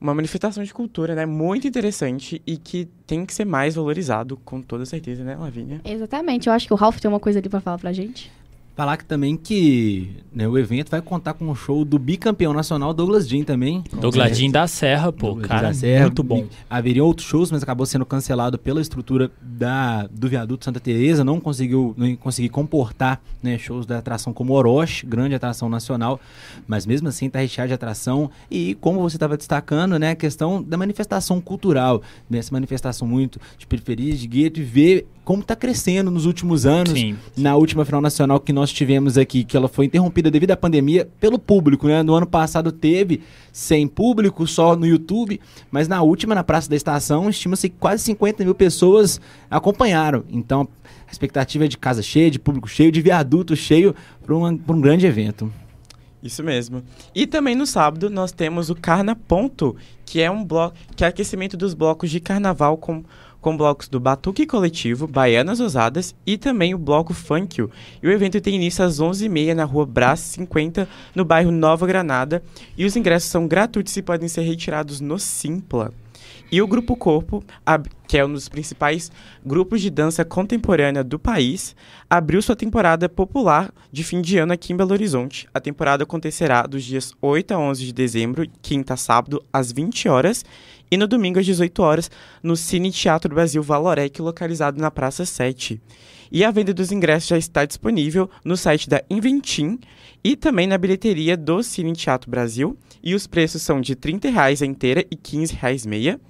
uma 0.00 0.14
manifestação 0.14 0.64
de 0.64 0.72
cultura, 0.72 1.14
né? 1.14 1.26
Muito 1.26 1.66
interessante 1.66 2.40
e 2.46 2.56
que 2.56 2.88
tem 3.06 3.26
que 3.26 3.34
ser 3.34 3.44
mais 3.44 3.74
valorizado, 3.74 4.38
com 4.38 4.62
toda 4.62 4.86
certeza, 4.86 5.22
né, 5.22 5.36
Lavínia? 5.36 5.80
Exatamente. 5.84 6.48
Eu 6.48 6.54
acho 6.54 6.66
que 6.66 6.72
o 6.72 6.76
Ralph 6.76 6.98
tem 6.98 7.10
uma 7.10 7.20
coisa 7.20 7.38
ali 7.38 7.48
para 7.48 7.60
falar 7.60 7.78
pra 7.78 7.92
gente. 7.92 8.32
Falar 8.74 8.96
que 8.96 9.04
também 9.04 9.36
que 9.36 10.08
né, 10.32 10.48
o 10.48 10.56
evento 10.56 10.90
vai 10.90 11.02
contar 11.02 11.34
com 11.34 11.46
o 11.50 11.54
show 11.54 11.84
do 11.84 11.98
bicampeão 11.98 12.54
nacional 12.54 12.94
Douglas 12.94 13.28
Jean 13.28 13.44
também. 13.44 13.84
Douglas 14.00 14.38
Jean 14.38 14.50
da 14.50 14.66
Serra, 14.66 15.12
pô, 15.12 15.26
Douglas 15.28 15.46
cara, 15.46 15.68
da 15.68 15.74
Serra, 15.74 16.06
muito 16.06 16.22
bom. 16.22 16.46
Haveria 16.70 17.04
outros 17.04 17.28
shows, 17.28 17.50
mas 17.50 17.62
acabou 17.62 17.84
sendo 17.84 18.06
cancelado 18.06 18.58
pela 18.58 18.80
estrutura 18.80 19.30
da, 19.42 20.06
do 20.06 20.26
viaduto 20.26 20.64
Santa 20.64 20.80
Teresa, 20.80 21.22
não 21.22 21.38
conseguiu 21.38 21.94
não 21.98 22.16
conseguir 22.16 22.48
comportar 22.48 23.20
né, 23.42 23.58
shows 23.58 23.84
da 23.84 23.98
atração 23.98 24.32
como 24.32 24.54
Orochi, 24.54 25.04
grande 25.04 25.34
atração 25.34 25.68
nacional, 25.68 26.18
mas 26.66 26.86
mesmo 26.86 27.08
assim 27.08 27.26
está 27.26 27.40
recheado 27.40 27.68
de 27.68 27.74
atração. 27.74 28.30
E 28.50 28.74
como 28.76 29.00
você 29.00 29.16
estava 29.16 29.36
destacando, 29.36 29.98
né, 29.98 30.10
a 30.10 30.16
questão 30.16 30.62
da 30.62 30.78
manifestação 30.78 31.42
cultural, 31.42 32.00
dessa 32.28 32.48
né, 32.48 32.56
manifestação 32.56 33.06
muito 33.06 33.38
de 33.58 33.66
periferia, 33.66 34.14
de 34.14 34.26
gueto, 34.26 34.60
e 34.60 34.64
ver 34.64 35.06
como 35.24 35.42
está 35.42 35.54
crescendo 35.54 36.10
nos 36.10 36.26
últimos 36.26 36.66
anos. 36.66 36.92
Sim. 36.92 37.16
Na 37.36 37.56
última 37.56 37.84
final 37.84 38.00
nacional 38.00 38.40
que 38.40 38.52
nós 38.52 38.72
tivemos 38.72 39.16
aqui, 39.16 39.44
que 39.44 39.56
ela 39.56 39.68
foi 39.68 39.86
interrompida 39.86 40.30
devido 40.30 40.50
à 40.50 40.56
pandemia 40.56 41.08
pelo 41.20 41.38
público, 41.38 41.86
né? 41.86 42.02
No 42.02 42.14
ano 42.14 42.26
passado 42.26 42.72
teve 42.72 43.22
sem 43.52 43.86
público, 43.86 44.46
só 44.46 44.74
no 44.74 44.86
YouTube, 44.86 45.40
mas 45.70 45.86
na 45.86 46.02
última, 46.02 46.34
na 46.34 46.42
Praça 46.42 46.68
da 46.68 46.76
Estação, 46.76 47.28
estima-se 47.30 47.68
que 47.68 47.76
quase 47.78 48.02
50 48.04 48.44
mil 48.44 48.54
pessoas 48.54 49.20
acompanharam. 49.50 50.24
Então, 50.30 50.68
a 51.06 51.12
expectativa 51.12 51.66
é 51.66 51.68
de 51.68 51.78
casa 51.78 52.02
cheia, 52.02 52.30
de 52.30 52.38
público 52.38 52.68
cheio, 52.68 52.90
de 52.90 53.00
viaduto 53.00 53.54
cheio 53.54 53.94
para 54.24 54.34
um, 54.34 54.46
um 54.46 54.80
grande 54.80 55.06
evento. 55.06 55.52
Isso 56.22 56.42
mesmo. 56.42 56.82
E 57.12 57.26
também 57.26 57.56
no 57.56 57.66
sábado 57.66 58.08
nós 58.08 58.30
temos 58.30 58.70
o 58.70 58.76
Carna 58.76 59.16
Ponto, 59.16 59.76
que 60.06 60.20
é 60.20 60.30
um 60.30 60.44
bloco, 60.44 60.76
que 60.94 61.04
é 61.04 61.08
aquecimento 61.08 61.56
dos 61.56 61.74
blocos 61.74 62.10
de 62.10 62.20
carnaval 62.20 62.76
com 62.76 63.02
com 63.42 63.56
blocos 63.56 63.88
do 63.88 64.00
Batuque 64.00 64.46
Coletivo, 64.46 65.08
Baianas 65.08 65.58
Ousadas 65.58 66.14
e 66.24 66.38
também 66.38 66.74
o 66.74 66.78
bloco 66.78 67.12
Funkio. 67.12 67.70
E 68.00 68.06
o 68.06 68.10
evento 68.10 68.40
tem 68.40 68.54
início 68.54 68.84
às 68.84 69.00
11h30 69.00 69.52
na 69.52 69.64
rua 69.64 69.84
Brás 69.84 70.20
50, 70.20 70.88
no 71.14 71.24
bairro 71.24 71.50
Nova 71.50 71.86
Granada, 71.86 72.42
e 72.78 72.86
os 72.86 72.94
ingressos 72.96 73.28
são 73.28 73.48
gratuitos 73.48 73.96
e 73.96 74.02
podem 74.02 74.28
ser 74.28 74.42
retirados 74.42 75.00
no 75.00 75.18
Simpla. 75.18 75.92
E 76.52 76.60
o 76.60 76.66
Grupo 76.66 76.94
Corpo, 76.94 77.42
que 78.06 78.18
é 78.18 78.24
um 78.24 78.32
dos 78.32 78.48
principais 78.48 79.10
grupos 79.44 79.80
de 79.80 79.88
dança 79.88 80.22
contemporânea 80.22 81.02
do 81.02 81.18
país, 81.18 81.74
abriu 82.10 82.42
sua 82.42 82.54
temporada 82.54 83.08
popular 83.08 83.72
de 83.90 84.04
fim 84.04 84.20
de 84.20 84.36
ano 84.36 84.52
aqui 84.52 84.72
em 84.72 84.76
Belo 84.76 84.92
Horizonte. 84.92 85.48
A 85.52 85.58
temporada 85.58 86.04
acontecerá 86.04 86.62
dos 86.64 86.84
dias 86.84 87.14
8 87.22 87.54
a 87.54 87.58
11 87.58 87.86
de 87.86 87.92
dezembro, 87.92 88.46
quinta 88.60 88.94
a 88.94 88.98
sábado, 88.98 89.42
às 89.50 89.72
20 89.72 90.10
horas, 90.10 90.44
e 90.92 90.96
no 90.98 91.06
domingo 91.06 91.38
às 91.38 91.46
18 91.46 91.82
horas 91.82 92.10
no 92.42 92.54
Cine 92.54 92.92
Teatro 92.92 93.34
Brasil 93.34 93.62
Valorec, 93.62 94.20
localizado 94.20 94.78
na 94.78 94.90
Praça 94.90 95.24
7. 95.24 95.80
E 96.30 96.44
a 96.44 96.50
venda 96.50 96.74
dos 96.74 96.92
ingressos 96.92 97.30
já 97.30 97.38
está 97.38 97.64
disponível 97.64 98.28
no 98.44 98.58
site 98.58 98.90
da 98.90 99.02
Inventim 99.08 99.80
e 100.22 100.36
também 100.36 100.66
na 100.66 100.76
bilheteria 100.76 101.34
do 101.34 101.62
Cine 101.62 101.94
Teatro 101.94 102.30
Brasil. 102.30 102.76
E 103.02 103.14
os 103.14 103.26
preços 103.26 103.62
são 103.62 103.80
de 103.80 103.92
R$ 103.92 104.00
30 104.00 104.28
a 104.38 104.66
inteira 104.66 105.00
e 105.10 105.14
R$ 105.14 105.20
15 105.22 105.88
meia. 105.88 106.20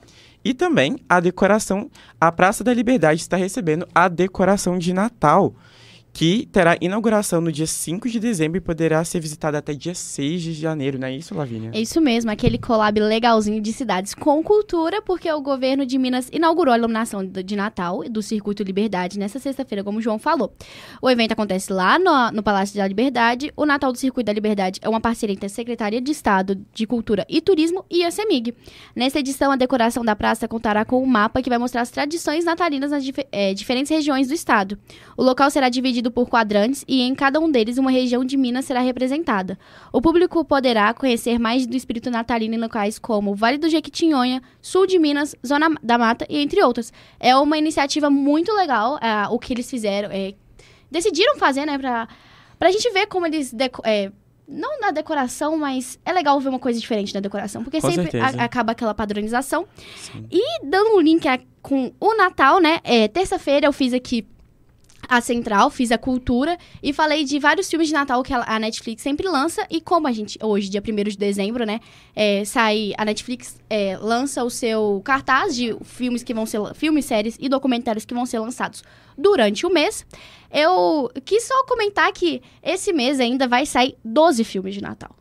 E 0.45 0.55
também 0.55 0.97
a 1.09 1.19
decoração, 1.19 1.91
a 2.21 2.31
Praça 2.31 2.63
da 2.63 2.73
Liberdade 2.73 3.21
está 3.21 3.37
recebendo 3.37 3.85
a 3.93 4.07
decoração 4.07 4.79
de 4.79 4.93
Natal 4.93 5.57
que 6.13 6.47
terá 6.53 6.77
inauguração 6.81 7.41
no 7.41 7.51
dia 7.51 7.67
5 7.67 8.09
de 8.09 8.21
dezembro 8.21 8.59
e 8.59 8.61
poderá 8.61 9.03
ser 9.05 9.19
visitada 9.19 9.59
até 9.59 9.73
dia 9.73 9.95
6 9.95 10.43
de 10.43 10.53
janeiro, 10.53 10.99
não 10.99 11.09
é 11.09 11.17
isso, 11.17 11.35
Lavínia? 11.35 11.71
É 11.73 11.81
isso 11.81 12.01
mesmo, 12.01 12.31
aquele 12.31 12.59
collab 12.59 13.01
legalzinho 13.01 13.61
de 13.63 13.73
cidades 13.73 14.15
com 14.15 14.43
cultura, 14.43 15.01
porque 15.01 15.33
o 15.33 15.41
governo 15.41 15.87
de 15.87 15.97
Minas 15.97 16.29
inaugurou 16.31 16.75
a 16.75 16.79
iluminação 16.79 17.25
de 17.25 17.57
Natal 17.57 18.03
do 18.11 18.21
Circuito 18.23 18.63
Liberdade 18.63 19.19
nessa 19.19 19.39
sexta-feira, 19.39 19.83
como 19.83 19.99
o 19.99 20.03
João 20.03 20.19
falou. 20.19 20.55
O 21.01 21.09
evento 21.09 21.33
acontece 21.33 21.73
lá 21.73 21.99
no, 21.99 22.31
no 22.31 22.43
Palácio 22.43 22.77
da 22.77 22.87
Liberdade. 22.87 23.53
O 23.57 23.65
Natal 23.65 23.91
do 23.91 23.99
Circuito 23.99 24.27
da 24.27 24.33
Liberdade 24.33 24.81
é 24.83 24.89
uma 24.89 25.01
parceria 25.01 25.35
entre 25.35 25.47
a 25.47 25.49
Secretaria 25.49 26.01
de 26.01 26.13
Estado 26.13 26.61
de 26.75 26.87
Cultura 26.87 27.25
e 27.29 27.41
Turismo 27.41 27.85
e 27.91 28.05
a 28.05 28.11
CEMIG. 28.11 28.55
Nessa 28.95 29.19
edição, 29.19 29.51
a 29.51 29.57
decoração 29.57 30.05
da 30.05 30.15
praça 30.15 30.47
contará 30.47 30.85
com 30.85 31.03
um 31.03 31.07
mapa 31.07 31.41
que 31.41 31.49
vai 31.49 31.59
mostrar 31.59 31.81
as 31.81 31.91
tradições 31.91 32.45
natalinas 32.45 32.91
nas 32.91 33.03
dif 33.03 33.27
é, 33.33 33.55
diferentes 33.55 33.91
regiões 33.91 34.29
do 34.29 34.35
estado. 34.35 34.79
O 35.17 35.23
local 35.23 35.51
será 35.51 35.69
dividido 35.69 36.02
dividido 36.03 36.11
por 36.11 36.29
quadrantes 36.29 36.85
e 36.89 37.01
em 37.03 37.15
cada 37.15 37.39
um 37.39 37.51
deles 37.51 37.79
uma 37.79 37.91
região 37.91 38.25
de 38.25 38.37
Minas 38.37 38.65
será 38.65 38.81
representada. 38.81 39.57
O 39.93 40.01
público 40.03 40.45
poderá 40.45 40.93
conhecer 40.93 41.39
mais 41.39 41.67
do 41.67 41.77
espírito 41.77 42.11
natalino 42.11 42.55
em 42.55 42.59
locais 42.59 42.99
como 42.99 43.35
Vale 43.35 43.59
do 43.59 43.69
Jequitinhonha, 43.69 44.43
Sul 44.61 44.87
de 44.87 44.99
Minas, 44.99 45.35
Zona 45.47 45.71
da 45.83 45.97
Mata 45.97 46.27
e 46.29 46.39
entre 46.39 46.63
outros. 46.63 46.93
É 47.21 47.37
uma 47.37 47.57
iniciativa 47.57 48.11
muito 48.11 48.53
legal 48.53 48.99
é, 48.99 49.29
o 49.31 49.39
que 49.39 49.53
eles 49.53 49.71
fizeram. 49.71 50.09
É, 50.11 50.35
decidiram 50.91 51.37
fazer, 51.39 51.65
né, 51.65 51.79
pra, 51.79 52.09
pra 52.59 52.71
gente 52.73 52.91
ver 52.91 53.07
como 53.07 53.27
eles... 53.27 53.55
é, 53.85 54.11
não 54.49 54.81
na 54.81 54.91
decoração, 54.91 55.57
mas 55.57 55.99
é 56.05 56.13
legal 56.13 56.39
ver 56.41 56.49
uma 56.49 56.59
coisa 56.59 56.79
diferente 56.79 57.15
na 57.15 57.21
decoração, 57.21 57.63
porque 57.63 57.81
Com 57.81 57.91
sempre 57.91 58.19
a- 58.21 58.45
acaba 58.45 58.73
aquela 58.73 58.93
padronização. 58.93 59.67
E 60.31 60.67
dando 60.67 60.97
um 60.97 61.01
link 61.01 61.27
a- 61.29 61.39
com 61.63 61.93
o 62.01 62.15
Natal, 62.17 62.59
né? 62.61 62.81
É, 62.83 63.07
Terça-feira 63.09 63.67
eu 63.67 63.73
fiz 63.73 63.95
aqui 63.95 64.27
a 65.09 65.21
Central, 65.21 65.69
fiz 65.71 65.91
a 65.93 65.99
Cultura 65.99 66.57
e 66.83 66.93
falei 66.93 67.25
de 67.25 67.39
vários 67.39 67.69
filmes 67.69 67.89
de 67.89 67.95
Natal 67.95 68.23
que 68.23 68.33
a 68.33 68.59
Netflix 68.59 69.03
sempre 69.03 69.29
lança. 69.29 69.67
E 69.71 69.81
como 69.81 70.07
a 70.09 70.13
gente, 70.13 70.39
hoje, 70.43 70.69
dia 70.69 70.83
1 70.87 70.95
de 71.11 71.17
dezembro, 71.19 71.65
né? 71.67 71.81
É, 72.15 72.45
sai, 72.45 72.93
a 72.97 73.05
Netflix 73.05 73.59
é, 73.69 73.97
lança 73.99 74.43
o 74.45 74.51
seu 74.51 75.03
cartaz 75.05 75.55
de 75.55 75.77
filmes 75.83 76.23
que 76.23 76.33
vão 76.33 76.47
ser. 76.47 76.61
Filmes, 76.75 77.05
séries 77.05 77.37
e 77.41 77.49
documentários 77.49 78.05
que 78.05 78.15
vão 78.15 78.25
ser 78.25 78.39
lançados 78.39 78.83
durante 79.19 79.67
o 79.67 79.71
mês. 79.71 80.07
Eu 80.51 81.11
quis 81.25 81.45
só 81.45 81.65
comentar 81.65 82.11
que 82.13 82.41
esse 82.63 82.93
mês 82.93 83.19
ainda 83.21 83.47
vai 83.49 83.67
sair 83.67 83.97
12 84.05 84.45
filmes 84.45 84.75
de 84.75 84.83
Natal. 84.83 85.15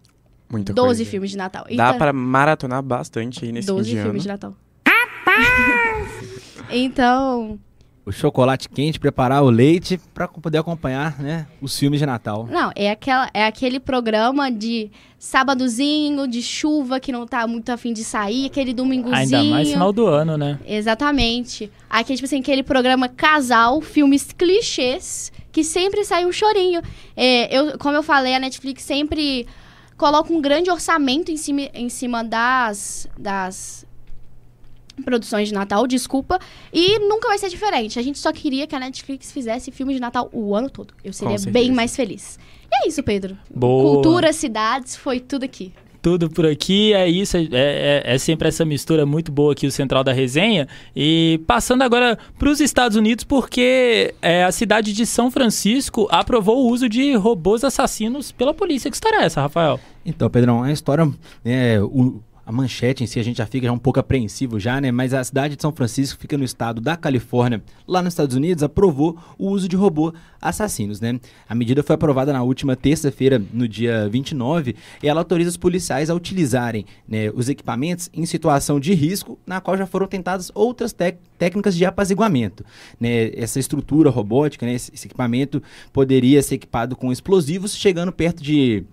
Muita 0.49 0.73
12 0.73 0.87
coisa. 0.99 1.05
filmes 1.11 1.31
de 1.31 1.37
Natal. 1.37 1.63
Dá 1.65 1.73
Então- 1.73 1.97
pra 1.97 2.11
maratonar 2.13 2.81
bastante 2.83 3.45
aí 3.45 3.51
nesse 3.51 3.67
12 3.67 3.89
fim 3.89 3.95
de 3.95 4.01
filmes 4.03 4.21
de. 4.23 4.27
Natal. 4.27 4.53
então, 6.69 7.59
O 8.05 8.11
chocolate 8.11 8.67
quente, 8.67 8.99
preparar 8.99 9.43
o 9.43 9.49
leite 9.49 9.99
para 10.13 10.27
poder 10.27 10.57
acompanhar, 10.57 11.19
né, 11.19 11.45
os 11.61 11.77
filmes 11.77 11.99
de 11.99 12.05
Natal. 12.05 12.47
não, 12.49 12.71
é, 12.75 12.89
aquela, 12.89 13.29
é 13.31 13.45
aquele 13.45 13.79
programa 13.79 14.51
de 14.51 14.89
sábadozinho, 15.19 16.27
de 16.27 16.41
chuva 16.41 16.99
que 16.99 17.11
não 17.11 17.27
tá 17.27 17.45
muito 17.45 17.69
afim 17.69 17.93
de 17.93 18.03
sair, 18.03 18.47
aquele 18.47 18.73
domingozinho. 18.73 19.39
Ainda 19.39 19.43
mais 19.43 19.69
final 19.69 19.93
do 19.93 20.07
ano, 20.07 20.35
né? 20.35 20.59
Exatamente. 20.65 21.71
Aqui, 21.87 22.15
tipo 22.15 22.25
assim, 22.25 22.39
aquele 22.39 22.63
programa 22.63 23.07
casal, 23.07 23.81
filmes 23.81 24.33
clichês, 24.33 25.31
que 25.51 25.63
sempre 25.63 26.03
sai 26.03 26.25
um 26.25 26.31
chorinho. 26.31 26.81
É, 27.15 27.55
eu, 27.55 27.77
como 27.77 27.95
eu 27.95 28.01
falei, 28.01 28.33
a 28.33 28.39
Netflix 28.39 28.81
sempre 28.83 29.45
coloca 29.95 30.33
um 30.33 30.41
grande 30.41 30.71
orçamento 30.71 31.31
em 31.31 31.37
cima, 31.37 31.61
em 31.75 31.87
cima 31.87 32.23
das, 32.23 33.07
das 33.15 33.85
produções 35.03 35.47
de 35.47 35.53
Natal, 35.53 35.87
desculpa, 35.87 36.39
e 36.73 36.99
nunca 36.99 37.27
vai 37.27 37.37
ser 37.37 37.49
diferente. 37.49 37.97
A 37.97 38.01
gente 38.01 38.19
só 38.19 38.31
queria 38.31 38.67
que 38.67 38.75
a 38.75 38.79
Netflix 38.79 39.31
fizesse 39.31 39.71
filme 39.71 39.93
de 39.93 39.99
Natal 39.99 40.29
o 40.33 40.55
ano 40.55 40.69
todo. 40.69 40.93
Eu 41.03 41.13
seria 41.13 41.37
bem 41.51 41.71
mais 41.71 41.95
feliz. 41.95 42.37
E 42.71 42.85
é 42.85 42.87
isso, 42.89 43.01
Pedro. 43.03 43.37
Boa. 43.53 43.93
Cultura, 43.95 44.31
cidades, 44.33 44.95
foi 44.95 45.19
tudo 45.19 45.43
aqui. 45.43 45.73
Tudo 46.01 46.31
por 46.31 46.47
aqui, 46.47 46.93
é 46.93 47.07
isso, 47.07 47.37
é, 47.37 47.43
é- 47.51 48.01
é 48.05 48.17
sempre 48.17 48.47
essa 48.47 48.65
mistura 48.65 49.05
muito 49.05 49.31
boa 49.31 49.51
aqui, 49.53 49.67
o 49.67 49.71
Central 49.71 50.03
da 50.03 50.11
Resenha. 50.11 50.67
E 50.95 51.39
passando 51.45 51.83
agora 51.83 52.17
para 52.39 52.49
os 52.49 52.59
Estados 52.59 52.97
Unidos, 52.97 53.23
porque 53.23 54.11
é, 54.19 54.43
a 54.43 54.51
cidade 54.51 54.93
de 54.93 55.05
São 55.05 55.29
Francisco 55.29 56.07
aprovou 56.09 56.65
o 56.65 56.71
uso 56.71 56.89
de 56.89 57.13
robôs 57.13 57.63
assassinos 57.63 58.31
pela 58.31 58.51
polícia. 58.51 58.89
Que 58.89 58.95
história 58.95 59.17
é 59.17 59.25
essa, 59.25 59.41
Rafael? 59.41 59.79
Então, 60.03 60.27
Pedrão, 60.27 60.63
a 60.63 60.71
história, 60.71 61.07
é, 61.45 61.79
o- 61.79 62.19
a 62.51 62.53
manchete 62.53 63.03
em 63.03 63.07
si 63.07 63.17
a 63.17 63.23
gente 63.23 63.37
já 63.37 63.45
fica 63.45 63.65
já 63.65 63.71
um 63.71 63.79
pouco 63.79 63.99
apreensivo 63.99 64.59
já, 64.59 64.81
né? 64.81 64.91
Mas 64.91 65.13
a 65.13 65.23
cidade 65.23 65.55
de 65.55 65.61
São 65.61 65.71
Francisco 65.71 66.19
fica 66.19 66.37
no 66.37 66.43
estado 66.43 66.81
da 66.81 66.97
Califórnia, 66.97 67.63
lá 67.87 68.01
nos 68.01 68.13
Estados 68.13 68.35
Unidos, 68.35 68.61
aprovou 68.61 69.17
o 69.37 69.49
uso 69.49 69.67
de 69.67 69.75
robô 69.75 70.13
assassinos, 70.41 70.99
né? 70.99 71.19
A 71.47 71.55
medida 71.55 71.81
foi 71.81 71.95
aprovada 71.95 72.33
na 72.33 72.43
última 72.43 72.75
terça-feira, 72.75 73.41
no 73.53 73.67
dia 73.67 74.09
29, 74.09 74.75
e 75.01 75.07
ela 75.07 75.21
autoriza 75.21 75.49
os 75.49 75.57
policiais 75.57 76.09
a 76.09 76.13
utilizarem 76.13 76.85
né, 77.07 77.31
os 77.33 77.47
equipamentos 77.47 78.09
em 78.13 78.25
situação 78.25 78.79
de 78.79 78.93
risco, 78.93 79.39
na 79.45 79.61
qual 79.61 79.77
já 79.77 79.85
foram 79.85 80.07
tentadas 80.07 80.51
outras 80.53 80.93
técnicas 81.37 81.75
de 81.75 81.85
apaziguamento. 81.85 82.65
Né? 82.99 83.31
Essa 83.33 83.59
estrutura 83.59 84.09
robótica, 84.09 84.65
né, 84.65 84.73
esse 84.73 84.91
esse 84.93 85.07
equipamento 85.07 85.63
poderia 85.93 86.41
ser 86.41 86.55
equipado 86.55 86.95
com 86.95 87.11
explosivos, 87.11 87.75
chegando 87.75 88.11
perto 88.11 88.43
de 88.43 88.83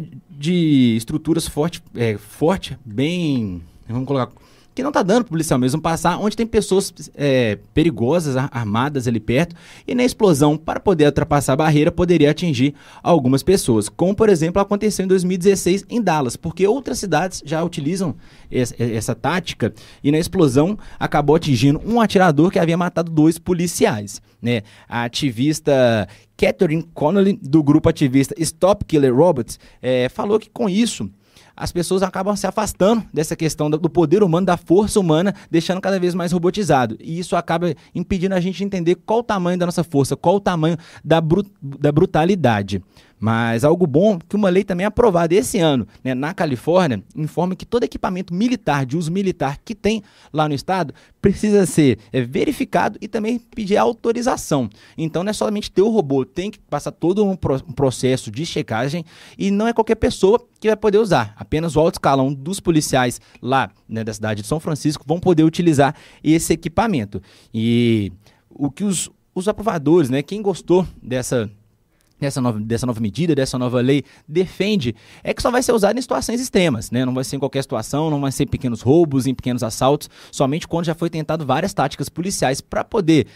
de 0.00 0.96
estruturas 0.96 1.48
forte, 1.48 1.82
é, 1.94 2.16
forte, 2.18 2.78
bem. 2.84 3.62
Vamos 3.88 4.06
colocar. 4.06 4.32
Que 4.74 4.82
não 4.82 4.90
tá 4.90 5.02
dando 5.02 5.24
pro 5.24 5.32
policial 5.32 5.58
mesmo 5.58 5.80
passar, 5.82 6.18
onde 6.18 6.36
tem 6.36 6.46
pessoas 6.46 6.92
é, 7.14 7.58
perigosas, 7.74 8.36
ar- 8.36 8.48
armadas 8.50 9.06
ali 9.06 9.20
perto, 9.20 9.54
e 9.86 9.94
na 9.94 10.02
explosão, 10.02 10.56
para 10.56 10.80
poder 10.80 11.06
ultrapassar 11.06 11.52
a 11.52 11.56
barreira, 11.56 11.92
poderia 11.92 12.30
atingir 12.30 12.74
algumas 13.02 13.42
pessoas. 13.42 13.88
Como, 13.88 14.14
por 14.14 14.28
exemplo, 14.30 14.62
aconteceu 14.62 15.04
em 15.04 15.08
2016 15.08 15.84
em 15.90 16.00
Dallas, 16.00 16.36
porque 16.36 16.66
outras 16.66 16.98
cidades 16.98 17.42
já 17.44 17.62
utilizam 17.62 18.14
essa, 18.50 18.74
essa 18.82 19.14
tática, 19.14 19.74
e 20.02 20.10
na 20.10 20.18
explosão 20.18 20.78
acabou 20.98 21.36
atingindo 21.36 21.80
um 21.84 22.00
atirador 22.00 22.50
que 22.50 22.58
havia 22.58 22.76
matado 22.76 23.10
dois 23.10 23.38
policiais. 23.38 24.22
Né? 24.40 24.62
A 24.88 25.04
ativista 25.04 26.08
Catherine 26.36 26.82
Connolly, 26.94 27.38
do 27.40 27.62
grupo 27.62 27.88
ativista 27.88 28.34
Stop 28.38 28.84
Killer 28.86 29.14
Robots, 29.14 29.58
eh, 29.80 30.08
falou 30.08 30.40
que 30.40 30.50
com 30.50 30.68
isso 30.68 31.08
as 31.56 31.72
pessoas 31.72 32.02
acabam 32.02 32.34
se 32.36 32.46
afastando 32.46 33.04
dessa 33.12 33.36
questão 33.36 33.70
do 33.70 33.90
poder 33.90 34.22
humano, 34.22 34.46
da 34.46 34.56
força 34.56 34.98
humana, 34.98 35.34
deixando 35.50 35.80
cada 35.80 35.98
vez 35.98 36.14
mais 36.14 36.32
robotizado. 36.32 36.96
E 37.00 37.18
isso 37.18 37.36
acaba 37.36 37.74
impedindo 37.94 38.34
a 38.34 38.40
gente 38.40 38.58
de 38.58 38.64
entender 38.64 38.96
qual 39.06 39.20
o 39.20 39.22
tamanho 39.22 39.58
da 39.58 39.66
nossa 39.66 39.84
força, 39.84 40.16
qual 40.16 40.36
o 40.36 40.40
tamanho 40.40 40.76
da, 41.04 41.22
da 41.60 41.92
brutalidade. 41.92 42.82
Mas 43.24 43.62
algo 43.62 43.86
bom 43.86 44.18
que 44.18 44.34
uma 44.34 44.48
lei 44.48 44.64
também 44.64 44.84
aprovada 44.84 45.32
esse 45.32 45.60
ano 45.60 45.86
né, 46.02 46.12
na 46.12 46.34
Califórnia 46.34 47.00
informa 47.14 47.54
que 47.54 47.64
todo 47.64 47.84
equipamento 47.84 48.34
militar, 48.34 48.84
de 48.84 48.96
uso 48.96 49.12
militar 49.12 49.58
que 49.64 49.76
tem 49.76 50.02
lá 50.32 50.48
no 50.48 50.54
estado, 50.56 50.92
precisa 51.20 51.64
ser 51.64 52.00
é, 52.12 52.20
verificado 52.22 52.98
e 53.00 53.06
também 53.06 53.38
pedir 53.38 53.76
autorização. 53.76 54.68
Então 54.98 55.22
não 55.22 55.30
é 55.30 55.32
somente 55.32 55.70
ter 55.70 55.82
o 55.82 55.88
robô, 55.88 56.24
tem 56.24 56.50
que 56.50 56.58
passar 56.58 56.90
todo 56.90 57.24
um, 57.24 57.36
pro- 57.36 57.62
um 57.68 57.72
processo 57.72 58.28
de 58.28 58.44
checagem 58.44 59.04
e 59.38 59.52
não 59.52 59.68
é 59.68 59.72
qualquer 59.72 59.94
pessoa 59.94 60.44
que 60.58 60.66
vai 60.66 60.76
poder 60.76 60.98
usar. 60.98 61.32
Apenas 61.36 61.76
o 61.76 61.80
alto 61.80 61.94
escalão 61.94 62.34
dos 62.34 62.58
policiais 62.58 63.20
lá 63.40 63.70
né, 63.88 64.02
da 64.02 64.12
cidade 64.12 64.42
de 64.42 64.48
São 64.48 64.58
Francisco 64.58 65.04
vão 65.06 65.20
poder 65.20 65.44
utilizar 65.44 65.94
esse 66.24 66.52
equipamento. 66.52 67.22
E 67.54 68.10
o 68.50 68.68
que 68.68 68.82
os, 68.82 69.08
os 69.32 69.46
aprovadores, 69.46 70.10
né, 70.10 70.22
quem 70.22 70.42
gostou 70.42 70.84
dessa 71.00 71.48
dessa 72.22 72.40
nova, 72.40 72.58
dessa 72.58 72.86
nova 72.86 73.00
medida, 73.00 73.34
dessa 73.34 73.58
nova 73.58 73.80
lei, 73.80 74.04
defende, 74.26 74.94
é 75.22 75.34
que 75.34 75.42
só 75.42 75.50
vai 75.50 75.62
ser 75.62 75.72
usado 75.72 75.98
em 75.98 76.02
situações 76.02 76.40
extremas, 76.40 76.90
né? 76.90 77.04
Não 77.04 77.12
vai 77.12 77.24
ser 77.24 77.36
em 77.36 77.38
qualquer 77.38 77.62
situação, 77.62 78.10
não 78.10 78.20
vai 78.20 78.32
ser 78.32 78.44
em 78.44 78.46
pequenos 78.46 78.80
roubos, 78.80 79.26
em 79.26 79.34
pequenos 79.34 79.62
assaltos, 79.62 80.08
somente 80.30 80.66
quando 80.66 80.86
já 80.86 80.94
foi 80.94 81.10
tentado 81.10 81.44
várias 81.44 81.74
táticas 81.74 82.08
policiais 82.08 82.60
para 82.60 82.84
poder 82.84 83.26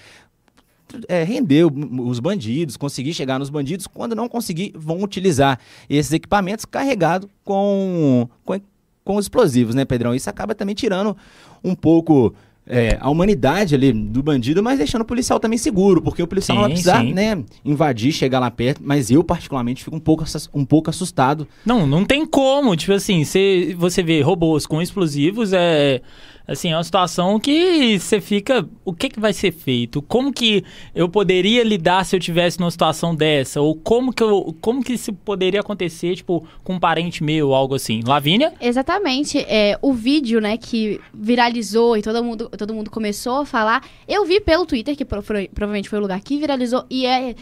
é, 1.08 1.24
render 1.24 1.64
os 1.64 2.20
bandidos, 2.20 2.76
conseguir 2.76 3.12
chegar 3.12 3.38
nos 3.38 3.50
bandidos. 3.50 3.86
Quando 3.86 4.14
não 4.14 4.28
conseguir, 4.28 4.72
vão 4.74 5.02
utilizar 5.02 5.58
esses 5.88 6.12
equipamentos 6.12 6.64
carregados 6.64 7.28
com, 7.44 8.28
com, 8.44 8.60
com 9.04 9.18
explosivos, 9.18 9.74
né, 9.74 9.84
Pedrão? 9.84 10.14
Isso 10.14 10.30
acaba 10.30 10.54
também 10.54 10.74
tirando 10.74 11.16
um 11.62 11.74
pouco 11.74 12.34
é, 12.66 12.98
a 13.00 13.08
humanidade 13.08 13.74
ali 13.74 13.92
do 13.92 14.22
bandido, 14.22 14.62
mas 14.62 14.78
deixando 14.78 15.02
o 15.02 15.04
policial 15.04 15.38
também 15.38 15.56
seguro, 15.56 16.02
porque 16.02 16.22
o 16.22 16.26
policial 16.26 16.56
não 16.56 16.62
vai 16.62 16.70
Sim, 16.70 16.74
precisar, 16.74 17.00
sim. 17.00 17.12
né, 17.12 17.44
invadir, 17.64 18.12
chegar 18.12 18.40
lá 18.40 18.50
perto. 18.50 18.80
Mas 18.84 19.10
eu, 19.10 19.22
particularmente, 19.22 19.84
fico 19.84 19.94
um 19.94 20.00
pouco, 20.00 20.24
um 20.52 20.64
pouco 20.64 20.90
assustado 20.90 21.46
Não, 21.64 21.86
não 21.86 22.04
tem 22.04 22.26
como. 22.26 22.76
Tipo 22.76 22.94
assim, 22.94 23.24
cê, 23.24 23.74
você 23.78 24.02
vê 24.02 24.20
robôs 24.20 24.66
com 24.66 24.82
explosivos, 24.82 25.52
é. 25.52 26.00
Assim, 26.48 26.70
é 26.70 26.76
uma 26.76 26.84
situação 26.84 27.40
que 27.40 27.98
você 27.98 28.20
fica. 28.20 28.68
O 28.84 28.92
que, 28.92 29.08
que 29.08 29.18
vai 29.18 29.32
ser 29.32 29.50
feito? 29.50 30.00
Como 30.00 30.32
que 30.32 30.62
eu 30.94 31.08
poderia 31.08 31.64
lidar 31.64 32.04
se 32.06 32.14
eu 32.14 32.20
tivesse 32.20 32.60
numa 32.60 32.70
situação 32.70 33.16
dessa? 33.16 33.60
Ou 33.60 33.74
como 33.74 34.12
que 34.12 34.22
eu. 34.22 34.54
Como 34.60 34.80
que 34.84 34.92
isso 34.92 35.12
poderia 35.12 35.58
acontecer, 35.58 36.14
tipo, 36.14 36.46
com 36.62 36.74
um 36.74 36.78
parente 36.78 37.24
meu, 37.24 37.52
algo 37.52 37.74
assim? 37.74 38.00
Lavínia? 38.06 38.52
Exatamente. 38.60 39.38
É, 39.48 39.76
o 39.82 39.92
vídeo, 39.92 40.40
né, 40.40 40.56
que 40.56 41.00
viralizou 41.12 41.96
e 41.96 42.02
todo 42.02 42.22
mundo, 42.22 42.48
todo 42.50 42.72
mundo 42.72 42.90
começou 42.92 43.40
a 43.40 43.46
falar. 43.46 43.82
Eu 44.06 44.24
vi 44.24 44.40
pelo 44.40 44.64
Twitter, 44.64 44.94
que 44.96 45.04
pro- 45.04 45.22
foi- 45.22 45.48
provavelmente 45.48 45.88
foi 45.88 45.98
o 45.98 46.02
lugar 46.02 46.20
que 46.20 46.38
viralizou. 46.38 46.84
E 46.88 47.06
é. 47.06 47.34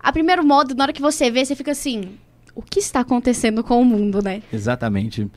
A 0.00 0.10
primeiro 0.12 0.42
modo, 0.46 0.74
na 0.74 0.84
hora 0.84 0.92
que 0.94 1.02
você 1.02 1.30
vê, 1.30 1.44
você 1.44 1.54
fica 1.54 1.72
assim. 1.72 2.10
O 2.54 2.62
que 2.62 2.78
está 2.78 3.00
acontecendo 3.00 3.62
com 3.62 3.78
o 3.82 3.84
mundo, 3.84 4.22
né? 4.22 4.42
Exatamente. 4.50 5.28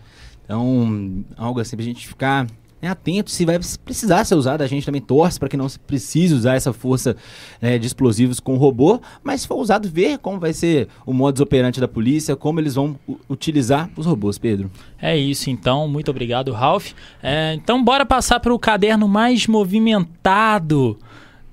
Então, 0.46 1.24
algo 1.38 1.60
assim 1.60 1.76
pra 1.76 1.84
gente 1.86 2.08
ficar 2.08 2.48
né, 2.82 2.90
atento 2.90 3.32
se 3.32 3.46
vai 3.46 3.60
precisar 3.84 4.24
ser 4.26 4.36
usado. 4.36 4.62
A 4.62 4.68
gente 4.68 4.86
também 4.86 5.02
torce 5.02 5.40
para 5.40 5.50
que 5.50 5.58
não 5.58 5.70
se 5.70 5.80
precise 5.80 6.34
usar 6.34 6.56
essa 6.56 6.74
força 6.74 7.16
né, 7.62 7.78
de 7.78 7.88
explosivos 7.88 8.40
com 8.40 8.58
robô, 8.58 9.00
mas 9.24 9.42
se 9.42 9.48
for 9.48 9.56
usado, 9.56 9.90
ver 9.90 10.18
como 10.20 10.40
vai 10.40 10.54
ser 10.54 10.88
o 11.06 11.14
modus 11.14 11.42
operandi 11.42 11.80
da 11.80 11.88
polícia, 11.88 12.36
como 12.36 12.60
eles 12.60 12.76
vão 12.76 12.98
utilizar 13.30 13.90
os 13.96 14.06
robôs, 14.06 14.38
Pedro. 14.38 14.70
É 15.02 15.18
isso, 15.18 15.50
então. 15.50 15.88
Muito 15.88 16.12
obrigado, 16.12 16.52
Ralph. 16.52 16.92
É, 17.22 17.54
então, 17.56 17.84
bora 17.84 18.06
passar 18.06 18.40
para 18.40 18.54
o 18.54 18.60
caderno 18.60 19.08
mais 19.08 19.48
movimentado 19.48 20.98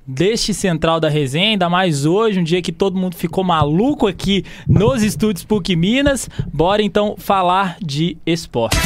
deste 0.07 0.55
Central 0.55 1.01
da 1.01 1.09
Resenha, 1.09 1.51
ainda 1.51 1.69
mais 1.69 2.07
hoje, 2.07 2.39
um 2.39 2.45
dia 2.45 2.63
que 2.63 2.71
todo 2.71 2.97
mundo 2.97 3.17
ficou 3.17 3.43
maluco 3.43 4.07
aqui 4.07 4.45
nos 4.69 5.03
estúdios 5.03 5.45
PUC 5.45 5.75
Minas. 5.75 6.29
Bora 6.53 6.83
então 6.83 7.17
falar 7.19 7.77
de 7.83 8.17
esporte. 8.25 8.77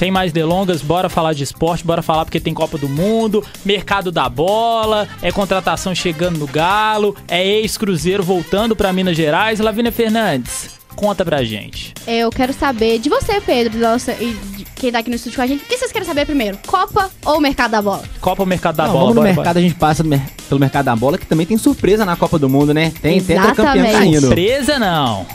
Sem 0.00 0.10
mais 0.10 0.32
delongas, 0.32 0.80
bora 0.80 1.10
falar 1.10 1.34
de 1.34 1.44
esporte, 1.44 1.84
bora 1.84 2.00
falar 2.00 2.24
porque 2.24 2.40
tem 2.40 2.54
Copa 2.54 2.78
do 2.78 2.88
Mundo, 2.88 3.44
mercado 3.66 4.10
da 4.10 4.30
bola, 4.30 5.06
é 5.20 5.30
contratação 5.30 5.94
chegando 5.94 6.38
no 6.38 6.46
Galo, 6.46 7.14
é 7.28 7.46
ex-Cruzeiro 7.46 8.22
voltando 8.22 8.74
para 8.74 8.94
Minas 8.94 9.14
Gerais. 9.14 9.60
Lavínia 9.60 9.92
Fernandes, 9.92 10.70
conta 10.96 11.22
pra 11.22 11.44
gente. 11.44 11.92
Eu 12.06 12.30
quero 12.30 12.54
saber 12.54 12.98
de 12.98 13.10
você, 13.10 13.42
Pedro, 13.42 13.78
nossa, 13.78 14.12
e 14.12 14.32
de 14.56 14.64
quem 14.74 14.90
tá 14.90 15.00
aqui 15.00 15.10
no 15.10 15.16
estúdio 15.16 15.36
com 15.36 15.42
a 15.42 15.46
gente. 15.46 15.64
O 15.64 15.66
que 15.66 15.76
vocês 15.76 15.92
querem 15.92 16.08
saber 16.08 16.24
primeiro? 16.24 16.56
Copa 16.66 17.10
ou 17.26 17.38
mercado 17.38 17.72
da 17.72 17.82
bola? 17.82 18.04
Copa 18.22 18.42
ou 18.42 18.46
mercado 18.46 18.76
da 18.76 18.84
Não, 18.86 18.92
bola? 18.92 19.00
vamos 19.02 19.16
no 19.16 19.20
Bora, 19.20 19.34
mercado, 19.34 19.54
bora. 19.56 19.58
a 19.58 19.62
gente 19.62 19.74
passa 19.74 20.02
pelo 20.48 20.58
mercado 20.58 20.86
da 20.86 20.96
bola, 20.96 21.18
que 21.18 21.26
também 21.26 21.44
tem 21.44 21.58
surpresa 21.58 22.06
na 22.06 22.16
Copa 22.16 22.38
do 22.38 22.48
Mundo, 22.48 22.72
né? 22.72 22.90
Tem, 23.02 23.20
tem 23.20 23.36
até 23.36 23.48
campeão 23.48 23.74
Exatamente. 23.84 23.92
caindo. 23.98 24.20
Surpresa 24.22 24.78
não. 24.78 25.26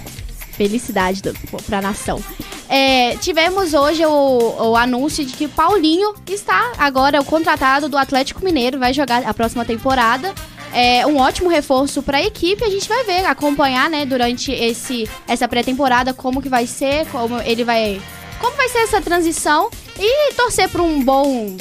Felicidade 0.58 1.22
do, 1.22 1.34
pra 1.66 1.82
nação. 1.82 2.24
É, 2.70 3.16
tivemos 3.18 3.74
hoje 3.74 4.06
o, 4.06 4.70
o 4.72 4.76
anúncio 4.76 5.26
de 5.26 5.34
que 5.34 5.48
Paulinho 5.48 6.16
está 6.28 6.72
agora 6.78 7.20
o 7.22 7.26
contratado 7.26 7.88
do 7.90 7.98
Atlético 7.98 8.44
Mineiro, 8.44 8.80
vai 8.80 8.94
jogar 8.94 9.24
a 9.26 9.34
próxima 9.34 9.66
temporada. 9.66 10.34
É 10.74 11.06
um 11.08 11.18
ótimo 11.18 11.48
reforço 11.50 12.02
para 12.02 12.18
a 12.18 12.24
equipe. 12.24 12.64
A 12.64 12.70
gente 12.70 12.88
vai 12.90 13.04
ver, 13.06 13.26
acompanhar, 13.26 13.90
né, 13.90 14.06
durante 14.06 14.52
esse, 14.52 15.10
essa 15.28 15.48
pré-temporada 15.48 16.14
como 16.14 16.42
que 16.42 16.50
vai 16.50 16.66
ser, 16.68 17.06
como 17.08 17.40
ele 17.42 17.64
vai, 17.64 18.02
como 18.40 18.56
vai 18.58 18.68
ser 18.70 18.80
essa 18.80 19.02
transição 19.02 19.70
e 20.00 20.34
torcer 20.34 20.68
para 20.70 20.82
um 20.82 21.02
bom 21.04 21.56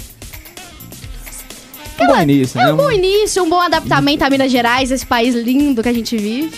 Um 2.01 2.07
bom 2.07 2.21
início, 2.21 2.61
é 2.61 2.65
né? 2.65 2.73
um 2.73 2.77
bom 2.77 2.91
início, 2.91 3.43
um 3.45 3.49
bom 3.49 3.61
adaptamento 3.61 4.25
a 4.25 4.31
Minas 4.31 4.51
Gerais, 4.51 4.91
esse 4.91 5.07
país 5.07 5.35
lindo 5.35 5.83
que 5.83 5.89
a 5.89 5.93
gente 5.93 6.17
vive. 6.17 6.57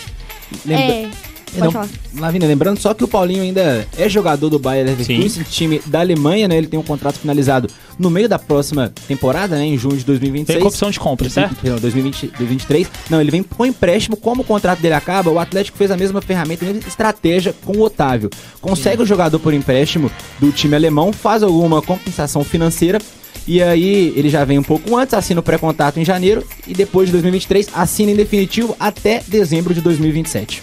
Lembra- 0.65 0.85
É, 0.85 1.11
pode 1.57 1.65
Não, 1.67 1.73
falar. 1.73 1.89
Lavínia, 2.19 2.49
lembrando 2.49 2.81
só 2.81 2.95
que 2.95 3.05
o 3.05 3.09
Paulinho 3.09 3.43
ainda 3.43 3.87
é 3.97 4.09
jogador 4.09 4.49
do 4.49 4.59
Bayer 4.59 4.87
Leverkusen, 4.87 5.45
time 5.45 5.81
da 5.87 6.01
Alemanha, 6.01 6.49
né? 6.49 6.57
Ele 6.57 6.67
tem 6.67 6.79
um 6.79 6.83
contrato 6.83 7.19
finalizado 7.19 7.69
no 7.99 8.11
meio 8.11 8.29
da 8.29 8.39
próxima 8.39 8.93
temporada, 9.09 9.57
né? 9.57 9.65
Em 9.65 9.79
junho 9.79 9.97
de 9.97 10.05
2026. 10.05 10.47
Tem 10.47 10.61
com 10.61 10.69
opção 10.69 10.91
de 10.91 11.01
compra, 11.01 11.29
certo? 11.29 11.57
2020, 11.63 12.29
2023. 12.29 12.89
Não, 13.11 13.21
ele 13.21 13.31
vem 13.31 13.43
com 13.43 13.65
empréstimo. 13.65 14.17
Como 14.17 14.43
o 14.43 14.45
contrato 14.45 14.81
dele 14.81 14.95
acaba, 14.95 15.31
o 15.31 15.39
Atlético 15.39 15.79
fez 15.79 15.91
a 15.91 15.97
mesma 15.97 16.21
ferramenta, 16.21 16.65
a 16.65 16.69
mesma 16.69 16.89
estratégia 16.89 17.55
com 17.65 17.73
o 17.73 17.83
Otávio. 17.83 18.31
Consegue 18.61 19.03
o 19.03 19.07
jogador 19.07 19.39
por 19.39 19.53
empréstimo 19.55 20.11
do 20.39 20.53
time 20.53 20.75
alemão, 20.75 21.13
faz 21.13 21.43
alguma 21.43 21.83
compensação 21.83 22.45
financeira. 22.45 22.99
E 23.47 23.63
aí 23.63 24.13
ele 24.17 24.29
já 24.29 24.45
vem 24.45 24.59
um 24.59 24.63
pouco 24.63 24.97
antes, 24.97 25.15
assina 25.15 25.39
o 25.39 25.43
pré-contrato 25.43 26.01
em 26.01 26.05
janeiro 26.05 26.45
e 26.67 26.75
depois 26.75 27.07
de 27.07 27.13
2023 27.13 27.69
assina 27.73 28.11
em 28.11 28.17
definitivo 28.17 28.75
até 28.79 29.23
dezembro 29.29 29.73
de 29.73 29.81
2027. 29.81 30.63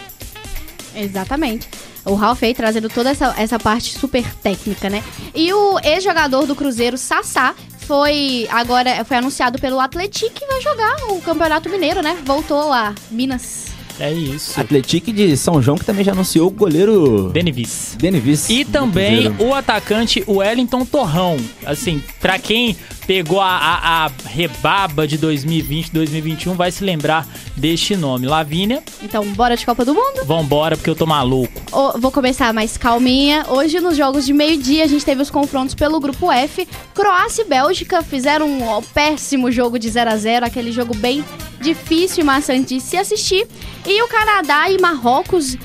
Exatamente. 0.96 1.68
O 2.06 2.16
Ralf 2.16 2.44
aí 2.44 2.54
trazendo 2.54 2.90
toda 2.90 3.10
essa, 3.10 3.34
essa 3.38 3.58
parte 3.58 3.98
super 3.98 4.24
técnica, 4.36 4.90
né? 4.90 5.04
E 5.34 5.54
o 5.54 5.80
ex-jogador 5.80 6.46
do 6.46 6.56
Cruzeiro, 6.56 6.98
Sassá, 6.98 7.56
foi 7.80 8.48
agora 8.50 9.04
foi 9.06 9.18
anunciado 9.18 9.60
pelo 9.60 9.80
Atlético 9.80 10.34
que 10.34 10.46
vai 10.46 10.62
jogar 10.62 10.96
o 11.10 11.22
Campeonato 11.22 11.70
Mineiro, 11.70 12.02
né? 12.02 12.18
Voltou 12.26 12.70
lá, 12.70 12.94
Minas. 13.10 13.73
É 14.04 14.12
isso. 14.12 14.60
Atlético 14.60 15.14
de 15.14 15.38
São 15.38 15.62
João 15.62 15.78
que 15.78 15.86
também 15.86 16.04
já 16.04 16.12
anunciou 16.12 16.48
o 16.50 16.52
goleiro 16.52 17.30
Denivis. 17.30 17.96
Denivis. 17.98 18.50
E 18.50 18.66
também 18.66 19.24
Cruzeiro. 19.30 19.46
o 19.50 19.56
atacante 19.56 20.22
Wellington 20.28 20.84
Torrão. 20.86 21.38
Assim, 21.66 22.04
pra 22.20 22.38
quem 22.38 22.76
pegou 23.08 23.40
a, 23.40 23.48
a- 23.48 24.06
a 24.06 24.12
rebaba 24.28 25.08
de 25.08 25.18
2020, 25.18 25.92
2021, 25.94 26.54
vai 26.54 26.70
se 26.72 26.84
lembrar 26.84 27.26
deste 27.56 27.96
nome. 27.96 28.28
Lavínia, 28.28 28.84
Então, 29.02 29.24
bora 29.34 29.56
de 29.56 29.66
Copa 29.66 29.86
do 29.86 29.94
Mundo? 29.94 30.26
vambora 30.26 30.76
porque 30.76 30.90
eu 30.90 30.96
tô 30.96 31.06
maluco. 31.06 31.52
Ô, 31.72 31.98
vou 31.98 32.12
começar 32.12 32.54
mais 32.54 32.76
calminha. 32.78 33.46
Hoje, 33.48 33.80
nos 33.80 33.96
jogos 33.96 34.26
de 34.26 34.34
meio-dia, 34.34 34.84
a 34.84 34.88
gente 34.88 35.06
teve 35.06 35.22
os 35.22 35.30
confrontos 35.30 35.76
pelo 35.76 35.98
grupo 36.02 36.30
F. 36.30 36.68
Croácia 36.94 37.44
e 37.44 37.46
Bélgica 37.46 38.02
fizeram 38.04 38.48
um 38.50 38.82
péssimo 38.94 39.50
jogo 39.50 39.80
de 39.80 39.90
0 39.90 40.10
a 40.12 40.18
0 40.18 40.46
aquele 40.46 40.72
jogo 40.74 40.94
bem 40.96 41.24
difícil 41.62 42.22
e 42.22 42.26
maçante 42.26 42.76
de 42.76 42.82
se 42.82 42.98
assistir. 42.98 43.48
E 43.86 43.93
o 44.02 44.08
Canadá 44.08 44.70
e 44.70 44.80
Marrocos 44.80 45.58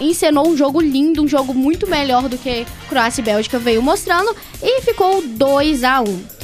encenou 0.00 0.48
um 0.48 0.56
jogo 0.56 0.80
lindo, 0.80 1.22
um 1.22 1.28
jogo 1.28 1.54
muito 1.54 1.86
melhor 1.86 2.28
do 2.28 2.36
que 2.36 2.66
Croácia 2.88 3.20
e 3.20 3.24
Bélgica 3.24 3.58
veio 3.58 3.82
mostrando. 3.82 4.34
E 4.62 4.82
ficou 4.82 5.22
2 5.22 5.84
a 5.84 6.00
1 6.00 6.42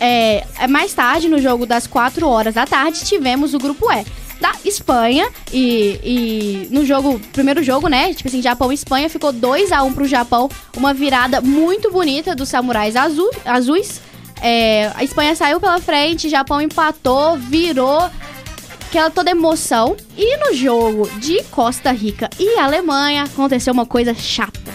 é, 0.00 0.44
é, 0.60 0.66
mais 0.66 0.94
tarde, 0.94 1.28
no 1.28 1.38
jogo 1.38 1.66
das 1.66 1.86
4 1.86 2.26
horas 2.26 2.54
da 2.54 2.66
tarde, 2.66 3.04
tivemos 3.04 3.54
o 3.54 3.58
grupo 3.58 3.90
E 3.92 4.04
da 4.40 4.52
Espanha. 4.64 5.28
E, 5.52 6.00
e 6.02 6.68
no 6.70 6.84
jogo, 6.84 7.20
primeiro 7.32 7.62
jogo, 7.62 7.88
né? 7.88 8.14
Tipo 8.14 8.28
assim, 8.28 8.40
Japão 8.40 8.70
e 8.70 8.74
Espanha 8.74 9.10
ficou 9.10 9.32
2 9.32 9.72
a 9.72 9.82
1 9.82 9.92
pro 9.92 10.06
Japão. 10.06 10.48
Uma 10.76 10.94
virada 10.94 11.40
muito 11.40 11.90
bonita 11.90 12.34
dos 12.34 12.48
samurais 12.48 12.94
azul, 12.96 13.30
azuis. 13.44 14.00
É, 14.40 14.92
a 14.94 15.02
Espanha 15.02 15.34
saiu 15.34 15.58
pela 15.58 15.80
frente, 15.80 16.28
Japão 16.28 16.60
empatou, 16.60 17.36
virou 17.36 18.08
aquela 18.88 19.10
toda 19.10 19.30
emoção. 19.30 19.96
E 20.16 20.36
no 20.38 20.54
jogo 20.54 21.08
de 21.18 21.42
Costa 21.44 21.92
Rica 21.92 22.28
e 22.38 22.58
Alemanha 22.58 23.24
aconteceu 23.24 23.72
uma 23.72 23.86
coisa 23.86 24.14
chata. 24.14 24.72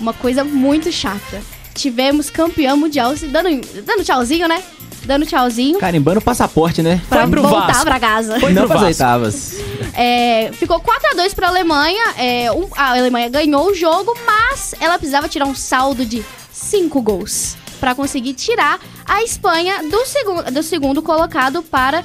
Uma 0.00 0.12
coisa 0.12 0.44
muito 0.44 0.92
chata. 0.92 1.40
Tivemos 1.74 2.30
campeão 2.30 2.76
mundial, 2.76 3.14
dando, 3.16 3.48
dando 3.84 4.04
tchauzinho, 4.04 4.46
né? 4.46 4.62
Dando 5.04 5.26
tchauzinho 5.26 5.78
Carimbando 5.78 6.18
o 6.18 6.22
passaporte, 6.22 6.82
né? 6.82 7.00
pra 7.10 7.22
Foi 7.22 7.30
pro 7.30 7.42
voltar 7.42 7.66
Vasco. 7.66 7.84
pra 7.84 8.00
casa. 8.00 8.40
Foi 8.40 8.52
Não 8.52 8.66
pras 8.66 8.82
oitavas. 8.82 9.56
É, 9.92 10.50
ficou 10.54 10.80
4 10.80 11.10
a 11.10 11.14
2 11.14 11.34
pra 11.34 11.48
Alemanha. 11.48 12.02
É, 12.16 12.50
um- 12.52 12.68
a 12.76 12.90
Alemanha 12.90 13.28
ganhou 13.28 13.66
o 13.70 13.74
jogo, 13.74 14.14
mas 14.24 14.74
ela 14.80 14.96
precisava 14.98 15.28
tirar 15.28 15.44
um 15.46 15.54
saldo 15.54 16.06
de 16.06 16.24
5 16.52 17.02
gols 17.02 17.54
pra 17.80 17.94
conseguir 17.94 18.32
tirar 18.34 18.80
a 19.06 19.22
Espanha 19.22 19.82
do, 19.90 20.06
segu 20.06 20.42
do 20.52 20.62
segundo 20.62 21.02
colocado 21.02 21.62
para 21.62 22.02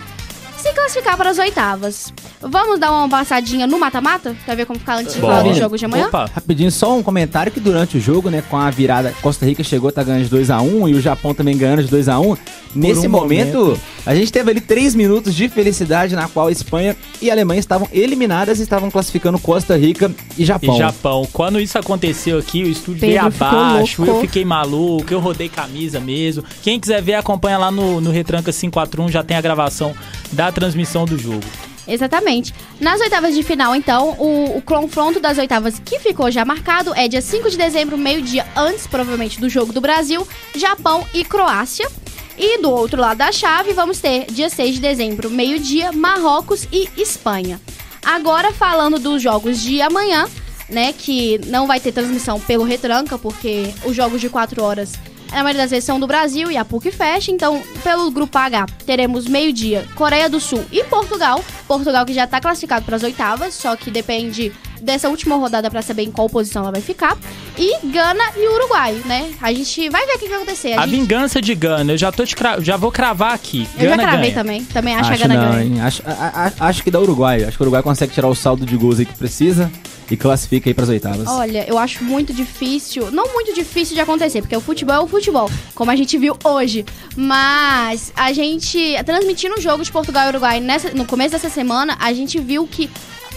se 0.59 0.73
classificar 0.73 1.17
para 1.17 1.29
as 1.29 1.37
oitavas. 1.37 2.13
Vamos 2.41 2.79
dar 2.79 2.91
uma 2.91 3.09
passadinha 3.09 3.65
no 3.65 3.79
mata-mata? 3.79 4.35
Pra 4.45 4.55
ver 4.55 4.65
como 4.65 4.79
ficar 4.79 4.97
antes 4.97 5.13
de 5.13 5.21
falar 5.21 5.37
Bora. 5.37 5.49
dos 5.49 5.57
jogos 5.57 5.79
de 5.79 5.85
amanhã? 5.85 6.07
Opa, 6.07 6.29
Rapidinho, 6.33 6.71
só 6.71 6.97
um 6.97 7.03
comentário 7.03 7.51
que 7.51 7.59
durante 7.59 7.97
o 7.97 8.01
jogo, 8.01 8.29
né, 8.29 8.43
com 8.49 8.57
a 8.57 8.69
virada, 8.69 9.13
Costa 9.21 9.45
Rica 9.45 9.63
chegou, 9.63 9.91
tá 9.91 10.03
ganhando 10.03 10.27
de 10.27 10.35
2x1 10.35 10.89
e 10.89 10.93
o 10.93 11.01
Japão 11.01 11.33
também 11.33 11.57
ganhando 11.57 11.83
de 11.83 11.89
2x1. 11.89 12.37
Nesse 12.75 13.07
um 13.07 13.09
momento, 13.09 13.57
momento. 13.57 13.81
a 14.05 14.13
gente 14.13 14.31
teve 14.31 14.51
ali 14.51 14.61
3 14.61 14.93
minutos 14.93 15.33
de 15.33 15.49
felicidade 15.49 16.15
na 16.15 16.27
qual 16.27 16.47
a 16.47 16.51
Espanha 16.51 16.95
e 17.19 17.29
a 17.29 17.33
Alemanha 17.33 17.59
estavam 17.59 17.87
eliminadas 17.91 18.59
e 18.59 18.61
estavam 18.61 18.91
classificando 18.91 19.39
Costa 19.39 19.75
Rica 19.75 20.11
e 20.37 20.45
Japão. 20.45 20.75
e 20.75 20.77
Japão. 20.77 21.27
Quando 21.33 21.59
isso 21.59 21.79
aconteceu 21.79 22.37
aqui, 22.37 22.63
o 22.63 22.69
estúdio 22.69 23.01
Pedro 23.01 23.31
veio 23.31 23.47
abaixo, 23.49 24.05
eu 24.05 24.21
fiquei 24.21 24.45
maluco, 24.45 25.11
eu 25.11 25.19
rodei 25.19 25.49
camisa 25.49 25.99
mesmo. 25.99 26.43
Quem 26.61 26.79
quiser 26.79 27.01
ver, 27.01 27.15
acompanha 27.15 27.57
lá 27.57 27.71
no, 27.71 27.99
no 27.99 28.11
Retranca 28.11 28.51
541, 28.51 29.09
já 29.09 29.23
tem 29.23 29.35
a 29.35 29.41
gravação 29.41 29.95
da 30.31 30.48
transmissão 30.51 31.05
do 31.05 31.17
jogo. 31.17 31.45
Exatamente. 31.87 32.53
Nas 32.79 33.01
oitavas 33.01 33.33
de 33.33 33.41
final, 33.41 33.75
então, 33.75 34.11
o, 34.19 34.57
o 34.57 34.61
confronto 34.61 35.19
das 35.19 35.37
oitavas 35.37 35.79
que 35.79 35.99
ficou 35.99 36.29
já 36.29 36.45
marcado 36.45 36.93
é 36.95 37.07
dia 37.07 37.21
5 37.21 37.49
de 37.49 37.57
dezembro, 37.57 37.97
meio-dia 37.97 38.45
antes, 38.55 38.85
provavelmente, 38.85 39.39
do 39.39 39.49
jogo 39.49 39.73
do 39.73 39.81
Brasil, 39.81 40.27
Japão 40.55 41.05
e 41.13 41.25
Croácia. 41.25 41.89
E 42.37 42.61
do 42.61 42.69
outro 42.69 43.01
lado 43.01 43.17
da 43.17 43.31
chave, 43.33 43.73
vamos 43.73 43.99
ter 43.99 44.25
dia 44.31 44.49
6 44.49 44.75
de 44.75 44.81
dezembro, 44.81 45.29
meio-dia, 45.29 45.91
Marrocos 45.91 46.67
e 46.71 46.87
Espanha. 46.95 47.59
Agora, 48.05 48.53
falando 48.53 48.97
dos 48.97 49.21
jogos 49.21 49.59
de 49.59 49.81
amanhã, 49.81 50.25
né, 50.69 50.93
que 50.93 51.39
não 51.47 51.67
vai 51.67 51.79
ter 51.81 51.91
transmissão 51.91 52.39
pelo 52.39 52.63
Retranca, 52.63 53.17
porque 53.17 53.73
os 53.83 53.95
jogos 53.95 54.21
de 54.21 54.29
4 54.29 54.63
horas, 54.63 54.93
na 55.31 55.43
maioria 55.43 55.61
das 55.63 55.71
vezes, 55.71 55.85
são 55.85 55.99
do 55.99 56.07
Brasil 56.07 56.49
e 56.51 56.57
a 56.57 56.65
PUC 56.65 56.91
fecha. 56.91 57.31
Então, 57.31 57.61
pelo 57.83 58.09
grupo 58.11 58.37
H, 58.37 58.65
teremos 58.85 59.27
meio-dia 59.27 59.85
Coreia 59.95 60.29
do 60.29 60.39
Sul 60.39 60.63
e 60.71 60.83
Portugal. 60.83 61.43
Portugal 61.67 62.05
que 62.05 62.13
já 62.13 62.23
está 62.25 62.39
classificado 62.41 62.85
para 62.85 62.95
as 62.95 63.03
oitavas, 63.03 63.53
só 63.53 63.75
que 63.75 63.91
depende 63.91 64.51
dessa 64.81 65.09
última 65.09 65.35
rodada 65.35 65.69
para 65.69 65.81
saber 65.81 66.03
em 66.03 66.11
qual 66.11 66.29
posição 66.29 66.61
ela 66.63 66.71
vai 66.71 66.79
ficar. 66.81 67.17
E 67.57 67.85
Gana 67.87 68.23
e 68.37 68.47
Uruguai, 68.47 69.01
né? 69.05 69.29
A 69.41 69.51
gente 69.51 69.89
vai 69.89 70.05
ver 70.05 70.13
o 70.15 70.19
que 70.19 70.27
vai 70.29 70.37
acontecer. 70.37 70.73
A 70.73 70.81
A 70.83 70.87
gente- 70.87 71.01
vingança 71.01 71.41
de 71.41 71.53
Gana, 71.53 71.91
eu 71.93 71.97
já, 71.97 72.11
tô 72.11 72.25
te 72.25 72.33
cra- 72.35 72.59
já 72.61 72.77
vou 72.77 72.89
cravar 72.91 73.33
aqui. 73.33 73.67
Eu 73.77 73.83
já 73.89 73.89
Gana 73.97 74.03
cravei 74.03 74.31
ganha. 74.31 74.33
também. 74.43 74.63
Também 74.63 74.95
acho, 74.95 75.11
Acho 75.11 75.23
a 75.23 75.27
Gana 75.27 75.45
não, 75.45 75.51
ganha. 75.53 75.85
Acho, 75.85 76.01
a- 76.05 76.51
a- 76.59 76.67
acho 76.69 76.81
que 76.83 76.89
dá 76.89 76.99
Uruguai. 76.99 77.43
Acho 77.43 77.57
que 77.57 77.61
o 77.61 77.65
Uruguai 77.65 77.83
consegue 77.83 78.13
tirar 78.13 78.29
o 78.29 78.35
saldo 78.35 78.65
de 78.65 78.77
gols 78.77 78.99
aí 78.99 79.05
que 79.05 79.13
precisa 79.15 79.69
e 80.09 80.17
classifica 80.17 80.69
aí 80.69 80.73
pras 80.73 80.89
oitavas. 80.89 81.27
Olha, 81.27 81.65
eu 81.67 81.77
acho 81.77 82.03
muito 82.03 82.33
difícil, 82.33 83.11
não 83.11 83.31
muito 83.33 83.53
difícil 83.53 83.95
de 83.95 84.01
acontecer, 84.01 84.41
porque 84.41 84.55
o 84.55 84.61
futebol 84.61 84.95
é 84.95 84.99
o 84.99 85.07
futebol, 85.07 85.49
como 85.75 85.91
a 85.91 85.95
gente 85.95 86.17
viu 86.17 86.37
hoje. 86.43 86.85
Mas 87.15 88.11
a 88.15 88.33
gente, 88.33 88.95
transmitindo 89.05 89.55
o 89.55 89.61
jogo 89.61 89.83
de 89.83 89.91
Portugal 89.91 90.25
e 90.25 90.29
Uruguai 90.29 90.59
nessa, 90.59 90.91
no 90.91 91.05
começo 91.05 91.31
dessa 91.31 91.49
semana, 91.49 91.97
a 91.99 92.11
gente 92.13 92.39
viu 92.39 92.67
que 92.67 92.89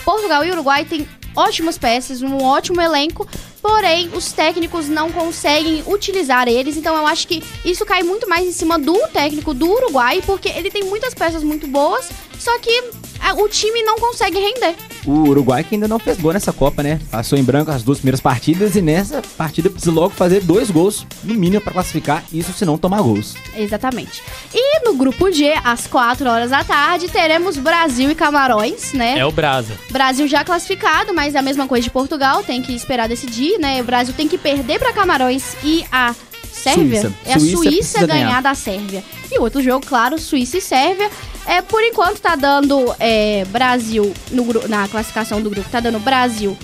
Portugal 0.05 0.45
e 0.45 0.51
Uruguai 0.51 0.85
têm 0.85 1.07
ótimas 1.35 1.79
peças, 1.79 2.23
um 2.23 2.43
ótimo 2.43 2.81
elenco, 2.81 3.27
porém 3.61 4.11
os 4.15 4.33
técnicos 4.33 4.89
não 4.89 5.11
conseguem 5.11 5.83
utilizar 5.87 6.49
eles, 6.49 6.77
então 6.77 6.95
eu 6.95 7.07
acho 7.07 7.27
que 7.27 7.43
isso 7.65 7.87
cai 7.87 8.03
muito 8.03 8.29
mais 8.29 8.47
em 8.47 8.53
cima 8.53 8.79
do 8.79 8.97
técnico 9.09 9.55
do 9.55 9.71
Uruguai, 9.71 10.23
porque 10.27 10.49
ele 10.49 10.71
tem 10.71 10.85
muitas 10.85 11.15
peças 11.15 11.43
muito 11.43 11.67
boas, 11.67 12.11
só 12.39 12.59
que 12.59 12.91
o 13.37 13.49
time 13.49 13.83
não 13.83 13.97
consegue 13.97 14.39
render. 14.39 14.75
O 15.07 15.29
Uruguai 15.29 15.65
que 15.65 15.75
ainda 15.75 15.89
não 15.89 15.99
fez 15.99 16.19
gol 16.19 16.33
nessa 16.33 16.53
Copa, 16.53 16.83
né? 16.83 17.01
Passou 17.11 17.39
em 17.39 17.43
branco 17.43 17.71
as 17.71 17.83
duas 17.83 17.99
primeiras 17.99 18.21
partidas 18.21 18.77
e 18.77 18.83
nessa 18.83 19.23
partida 19.37 19.69
precisa 19.71 19.93
logo 19.93 20.11
fazer 20.11 20.41
dois 20.41 20.71
gols, 20.71 21.07
no 21.25 21.35
mínimo, 21.35 21.61
pra 21.61 21.73
classificar, 21.73 22.25
isso 22.33 22.53
se 22.53 22.65
não 22.65 22.79
tomar 22.79 23.03
gols. 23.03 23.35
Exatamente. 23.57 24.23
E 24.55 24.85
no 24.85 24.95
grupo 24.95 25.31
G, 25.33 25.55
às 25.65 25.87
4 25.87 26.29
horas 26.29 26.51
da 26.51 26.63
tarde, 26.63 27.09
teremos 27.09 27.57
Brasil 27.57 28.11
e 28.11 28.15
Camarões, 28.15 28.93
né? 28.93 29.19
É 29.19 29.27
o 29.27 29.33
Brasa. 29.33 29.75
Brasil 29.91 30.27
já 30.29 30.45
classificado, 30.45 31.13
mas 31.15 31.35
é 31.35 31.39
a 31.39 31.43
mesma 31.43 31.67
coisa 31.67 31.85
de 31.85 31.91
Portugal, 31.91 32.43
tem 32.43 32.63
que 32.63 32.75
esperar 32.75 33.09
decidir, 33.09 33.59
né? 33.59 33.81
O 33.81 33.85
Brasil 33.85 34.15
tem 34.15 34.29
que 34.29 34.39
perder 34.39 34.79
para 34.79 34.93
Camarões 34.93 35.57
e 35.65 35.85
a 35.91 36.15
Sérvia. 36.53 37.01
Suíça. 37.01 37.15
É 37.27 37.35
a 37.35 37.39
Suíça 37.41 37.57
Suíça 37.57 38.07
ganhar. 38.07 38.27
ganhar. 38.27 38.43
da 38.43 38.55
Sérvia. 38.55 39.03
E 39.31 39.39
outro 39.39 39.63
jogo, 39.63 39.85
claro, 39.85 40.19
Suíça 40.19 40.59
e 40.59 40.61
Sérvia. 40.61 41.11
É, 41.47 41.61
por 41.61 41.83
enquanto 41.83 42.21
tá 42.21 42.37
dando 42.37 42.95
é, 42.99 43.45
Brasil 43.47 44.13
no 44.31 44.47
na 44.69 44.87
classificação 44.89 45.41
do 45.43 45.51
grupo, 45.51 45.69
tá 45.69 45.81
dando 45.81 45.99
Brasil 45.99 46.57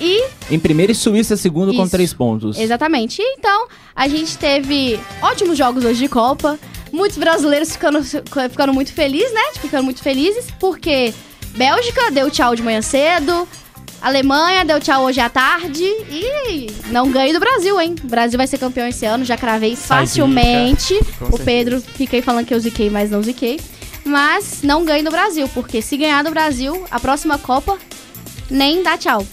e 0.00 0.24
Em 0.50 0.58
primeiro 0.58 0.92
e 0.92 0.94
Suíça, 0.94 1.36
segundo 1.36 1.72
com 1.74 1.82
Isso. 1.82 1.90
três 1.90 2.12
pontos. 2.12 2.58
Exatamente. 2.58 3.22
Então, 3.22 3.68
a 3.94 4.08
gente 4.08 4.36
teve 4.36 4.98
ótimos 5.22 5.56
jogos 5.56 5.84
hoje 5.84 6.00
de 6.00 6.08
Copa. 6.08 6.58
Muitos 6.92 7.18
brasileiros 7.18 7.72
ficando, 7.72 8.02
ficando 8.02 8.72
muito 8.72 8.92
felizes, 8.92 9.32
né? 9.32 9.40
Ficando 9.60 9.84
muito 9.84 10.02
felizes, 10.02 10.46
porque 10.60 11.12
Bélgica 11.56 12.10
deu 12.10 12.30
tchau 12.30 12.54
de 12.54 12.62
manhã 12.62 12.82
cedo, 12.82 13.48
Alemanha 14.00 14.64
deu 14.64 14.78
tchau 14.78 15.04
hoje 15.04 15.18
à 15.18 15.28
tarde 15.28 15.82
e 15.82 16.70
não 16.90 17.10
ganho 17.10 17.32
do 17.32 17.40
Brasil, 17.40 17.80
hein? 17.80 17.96
O 18.04 18.06
Brasil 18.06 18.36
vai 18.36 18.46
ser 18.46 18.58
campeão 18.58 18.86
esse 18.86 19.06
ano, 19.06 19.24
já 19.24 19.36
cravei 19.36 19.74
facilmente. 19.74 20.94
Com 21.18 21.34
O. 21.36 21.38
Pedro 21.38 21.80
fiquei 21.80 22.20
falando 22.20 22.46
que 22.46 22.54
eu 22.54 22.60
ziquei, 22.60 22.90
mas 22.90 23.10
não 23.10 23.22
ziquei. 23.22 23.58
Mas 24.04 24.62
não 24.62 24.84
ganho 24.84 25.04
do 25.04 25.10
Brasil, 25.10 25.48
porque 25.54 25.80
se 25.80 25.96
ganhar 25.96 26.22
do 26.22 26.30
Brasil, 26.30 26.84
a 26.90 27.00
próxima 27.00 27.38
Copa 27.38 27.78
nem 28.50 28.82
dá 28.82 28.98
tchau. 28.98 29.26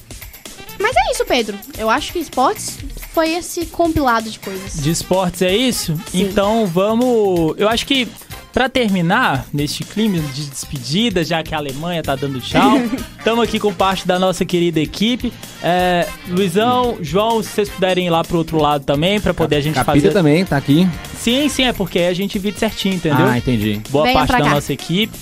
Mas 0.79 0.95
é 0.95 1.12
isso, 1.12 1.25
Pedro. 1.25 1.57
Eu 1.77 1.89
acho 1.89 2.13
que 2.13 2.19
esportes 2.19 2.77
foi 3.13 3.34
esse 3.34 3.65
compilado 3.65 4.29
de 4.29 4.39
coisas. 4.39 4.81
De 4.81 4.89
esportes 4.89 5.41
é 5.41 5.55
isso? 5.55 5.95
Sim. 6.12 6.23
Então 6.23 6.65
vamos. 6.65 7.55
Eu 7.57 7.67
acho 7.67 7.86
que 7.86 8.07
pra 8.53 8.67
terminar 8.67 9.45
neste 9.53 9.83
clima 9.83 10.19
de 10.19 10.45
despedida, 10.45 11.23
já 11.23 11.41
que 11.41 11.53
a 11.55 11.57
Alemanha 11.57 12.03
tá 12.03 12.15
dando 12.15 12.39
tchau, 12.41 12.77
estamos 13.17 13.43
aqui 13.43 13.59
com 13.59 13.73
parte 13.73 14.05
da 14.07 14.19
nossa 14.19 14.43
querida 14.43 14.79
equipe. 14.79 15.31
É, 15.63 16.07
Luizão, 16.27 16.97
João, 17.01 17.41
se 17.41 17.49
vocês 17.49 17.69
puderem 17.69 18.07
ir 18.07 18.09
lá 18.09 18.23
pro 18.23 18.37
outro 18.37 18.57
lado 18.57 18.83
também, 18.83 19.19
pra 19.21 19.33
poder 19.33 19.57
a 19.57 19.61
gente 19.61 19.75
Capita 19.75 19.93
fazer. 19.95 20.11
também, 20.11 20.43
tá 20.45 20.57
aqui. 20.57 20.87
Sim, 21.17 21.47
sim, 21.49 21.63
é 21.63 21.73
porque 21.73 21.99
aí 21.99 22.07
a 22.07 22.13
gente 22.13 22.37
vide 22.39 22.59
certinho, 22.59 22.95
entendeu? 22.95 23.25
Ah, 23.27 23.37
entendi. 23.37 23.81
Boa 23.89 24.03
Venham 24.05 24.19
parte 24.25 24.31
da 24.31 24.49
cá. 24.49 24.55
nossa 24.55 24.73
equipe. 24.73 25.17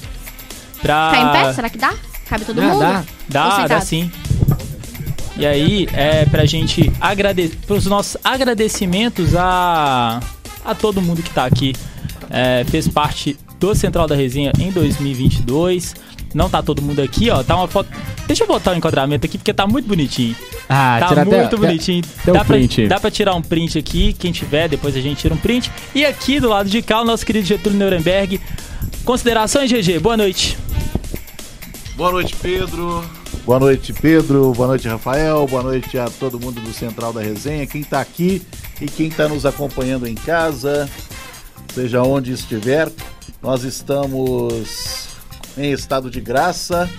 Pra... 0.82 1.12
Ficar 1.14 1.22
em 1.22 1.32
pé? 1.46 1.54
Será 1.54 1.70
que 1.70 1.78
dá? 1.78 1.94
Cabe 2.28 2.46
todo 2.46 2.60
Ah, 2.62 2.64
mundo? 2.68 2.80
dá. 2.80 3.04
Dá, 3.28 3.68
dá 3.68 3.82
sim. 3.82 4.10
E 5.38 5.46
aí, 5.46 5.88
é 5.94 6.26
pra 6.26 6.46
gente 6.46 6.92
agradecer, 7.00 7.56
pros 7.66 7.86
nossos 7.86 8.18
agradecimentos 8.24 9.36
a, 9.36 10.20
a 10.66 10.76
todo 10.76 11.02
mundo 11.02 11.22
que 11.24 11.30
tá 11.30 11.46
aqui. 11.46 11.74
É, 12.30 12.64
fez 12.66 12.88
parte 12.88 13.38
do 13.60 13.74
Central 13.76 14.08
da 14.08 14.16
Resenha 14.16 14.52
em 14.60 14.72
2022. 14.72 15.96
Não 16.34 16.48
tá 16.50 16.62
todo 16.62 16.82
mundo 16.82 17.02
aqui, 17.02 17.30
ó. 17.30 17.42
Tá 17.44 17.56
uma 17.56 17.68
foto. 17.68 17.90
Deixa 18.28 18.44
eu 18.44 18.48
botar 18.48 18.72
o 18.74 18.76
enquadramento 18.76 19.26
aqui 19.26 19.38
porque 19.38 19.54
tá 19.54 19.66
muito 19.66 19.88
bonitinho. 19.88 20.36
Ah, 20.70 20.98
tá 21.00 21.08
tira 21.08 21.26
muito 21.26 21.46
até- 21.46 21.58
bonitinho. 21.58 22.04
até 22.22 22.32
dá, 22.32 22.46
pra, 22.46 22.56
print. 22.56 22.88
dá 22.88 23.00
pra 23.00 23.10
tirar 23.10 23.34
um 23.34 23.42
print 23.42 23.80
aqui, 23.80 24.14
quem 24.14 24.32
tiver, 24.32 24.68
depois 24.70 24.96
a 24.96 25.02
gente 25.02 25.18
tira 25.18 25.34
um 25.34 25.38
print. 25.38 25.72
E 25.96 26.06
aqui 26.06 26.40
do 26.40 26.48
lado 26.48 26.70
de 26.70 26.82
cá, 26.84 27.02
o 27.02 27.06
nosso 27.06 27.26
querido 27.26 27.48
Getúlio 27.48 27.80
Nuremberg. 27.80 28.40
Considerações, 29.04 29.72
GG? 29.72 29.98
Boa 30.00 30.16
noite. 30.16 30.56
Boa 31.96 32.12
noite, 32.12 32.36
Pedro. 32.40 33.04
Boa 33.46 33.60
noite, 33.60 33.92
Pedro. 33.94 34.54
Boa 34.56 34.68
noite, 34.68 34.88
Rafael. 34.88 35.48
Boa 35.48 35.64
noite 35.64 35.98
a 35.98 36.06
todo 36.10 36.40
mundo 36.40 36.62
do 36.62 36.72
Central 36.72 37.12
da 37.12 37.22
Resenha, 37.22 37.66
quem 37.66 37.82
está 37.82 38.00
aqui 38.00 38.42
e 38.80 38.86
quem 38.86 39.08
está 39.08 39.28
nos 39.28 39.46
acompanhando 39.48 40.08
em 40.08 40.14
casa, 40.16 40.88
seja 41.74 42.02
onde 42.02 42.32
estiver. 42.32 42.92
Nós 43.42 43.64
estamos 43.64 45.08
em 45.58 45.72
estado 45.72 46.10
de 46.10 46.20
graça, 46.22 46.90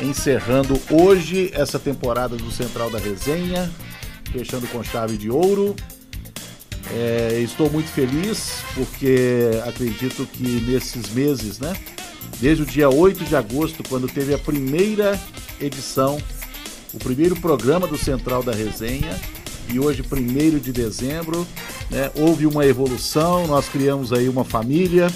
encerrando 0.00 0.80
hoje 0.90 1.50
essa 1.54 1.78
temporada 1.78 2.36
do 2.36 2.50
Central 2.50 2.90
da 2.90 2.98
Resenha, 2.98 3.70
fechando 4.32 4.66
com 4.68 4.82
chave 4.82 5.16
de 5.16 5.30
ouro. 5.30 5.74
É, 6.92 7.40
estou 7.40 7.70
muito 7.70 7.88
feliz 7.88 8.62
porque 8.74 9.50
acredito 9.66 10.26
que 10.26 10.42
nesses 10.42 11.10
meses, 11.10 11.58
né? 11.58 11.74
Desde 12.40 12.62
o 12.62 12.66
dia 12.66 12.88
8 12.88 13.24
de 13.24 13.36
agosto, 13.36 13.82
quando 13.88 14.08
teve 14.08 14.34
a 14.34 14.38
primeira 14.38 15.20
edição, 15.60 16.20
o 16.92 16.98
primeiro 16.98 17.36
programa 17.36 17.86
do 17.86 17.98
Central 17.98 18.42
da 18.42 18.52
Resenha, 18.52 19.20
e 19.72 19.78
hoje, 19.78 20.02
1 20.02 20.58
de 20.58 20.72
dezembro, 20.72 21.46
né, 21.90 22.10
houve 22.14 22.46
uma 22.46 22.66
evolução, 22.66 23.46
nós 23.46 23.68
criamos 23.68 24.12
aí 24.12 24.28
uma 24.28 24.44
família, 24.44 25.08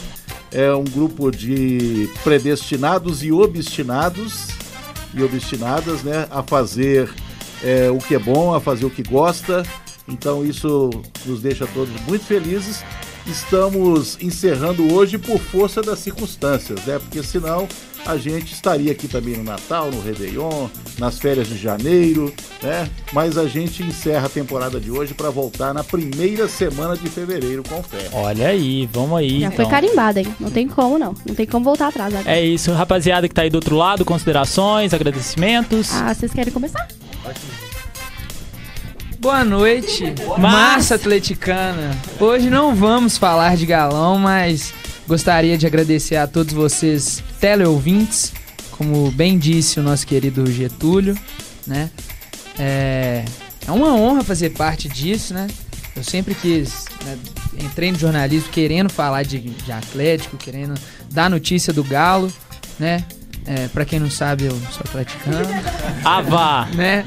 é 0.53 0.73
um 0.73 0.85
grupo 0.85 1.31
de 1.31 2.09
predestinados 2.23 3.25
e 3.25 3.33
obstinados 3.33 4.49
e 5.13 5.23
obstinadas 5.23 6.03
né, 6.03 6.27
a 6.31 6.43
fazer 6.43 7.13
é, 7.63 7.91
o 7.91 7.99
que 7.99 8.15
é 8.15 8.19
bom, 8.19 8.55
a 8.55 8.61
fazer 8.61 8.85
o 8.85 8.91
que 8.91 9.03
gosta. 9.03 9.65
Então 10.07 10.45
isso 10.45 10.91
nos 11.25 11.41
deixa 11.41 11.67
todos 11.67 11.95
muito 12.07 12.25
felizes. 12.25 12.85
Estamos 13.27 14.19
encerrando 14.21 14.93
hoje 14.93 15.17
por 15.17 15.39
força 15.41 15.81
das 15.81 15.99
circunstâncias, 16.01 16.85
né? 16.85 16.99
Porque 16.99 17.23
senão 17.23 17.67
a 18.07 18.17
gente 18.17 18.53
estaria 18.53 18.93
aqui 18.93 19.09
também 19.09 19.37
no 19.37 19.45
Natal, 19.45 19.91
no 19.91 20.01
Réveillon, 20.01 20.69
nas 20.99 21.19
férias 21.19 21.49
de 21.49 21.57
janeiro, 21.57 22.33
né? 22.63 22.89
Mas 23.13 23.39
a 23.39 23.47
gente 23.47 23.83
encerra 23.83 24.27
a 24.27 24.29
temporada 24.29 24.79
de 24.79 24.91
hoje 24.91 25.15
para 25.15 25.31
voltar 25.31 25.73
na 25.73 25.83
primeira 25.83 26.47
semana 26.47 26.97
de 26.97 27.09
fevereiro 27.09 27.63
com 27.63 27.83
fé. 27.83 28.09
Olha 28.13 28.49
aí, 28.49 28.89
vamos 28.93 29.19
aí. 29.19 29.41
Já 29.41 29.47
então. 29.47 29.57
foi 29.57 29.67
carimbada, 29.67 30.21
hein? 30.21 30.35
Não 30.39 30.51
tem 30.51 30.69
como, 30.69 30.99
não. 30.99 31.15
Não 31.27 31.35
tem 31.35 31.47
como 31.47 31.65
voltar 31.65 31.89
atrás 31.89 32.15
agora. 32.15 32.37
É 32.37 32.45
isso, 32.45 32.73
rapaziada 32.73 33.27
que 33.29 33.35
tá 33.35 33.43
aí 33.43 33.51
do 33.51 33.57
outro 33.57 33.77
lado, 33.77 34.05
considerações, 34.05 34.93
agradecimentos. 34.93 35.93
Ah, 35.95 36.15
vocês 36.15 36.33
querem 36.33 36.53
começar? 36.53 36.87
Boa 39.19 39.43
noite, 39.43 40.13
Massa. 40.29 40.39
massa 40.39 40.95
atleticana. 40.97 41.97
Hoje 42.21 42.51
não 42.51 42.75
vamos 42.75 43.17
falar 43.17 43.57
de 43.57 43.65
galão, 43.65 44.19
mas 44.19 44.75
gostaria 45.07 45.57
de 45.57 45.67
agradecer 45.67 46.17
a 46.17 46.27
todos 46.27 46.53
vocês 46.53 47.23
teleouvintes, 47.41 48.33
como 48.73 49.11
bem 49.11 49.39
disse 49.39 49.79
o 49.79 49.83
nosso 49.83 50.07
querido 50.07 50.51
Getúlio, 50.51 51.17
né? 51.67 51.91
É, 52.59 53.25
é 53.67 53.71
uma 53.71 53.95
honra 53.95 54.23
fazer 54.23 54.51
parte 54.51 54.89
disso, 54.89 55.35
né? 55.35 55.47
Eu 55.97 56.03
sempre 56.03 56.35
quis, 56.35 56.87
né, 57.05 57.17
entrei 57.61 57.93
no 57.93 57.99
jornalismo 57.99 58.49
querendo 58.51 58.91
falar 58.91 59.23
de, 59.23 59.39
de 59.39 59.71
Atlético, 59.73 60.37
querendo 60.37 60.75
dar 61.11 61.31
notícia 61.31 61.73
do 61.73 61.85
Galo, 61.85 62.33
né? 62.79 63.05
É, 63.47 63.69
para 63.69 63.85
quem 63.85 64.01
não 64.01 64.11
sabe, 64.11 64.45
eu 64.45 64.59
sou 64.73 64.83
atleticano 64.85 65.47
Ah, 66.05 66.21
vá! 66.21 66.67
né? 66.75 67.05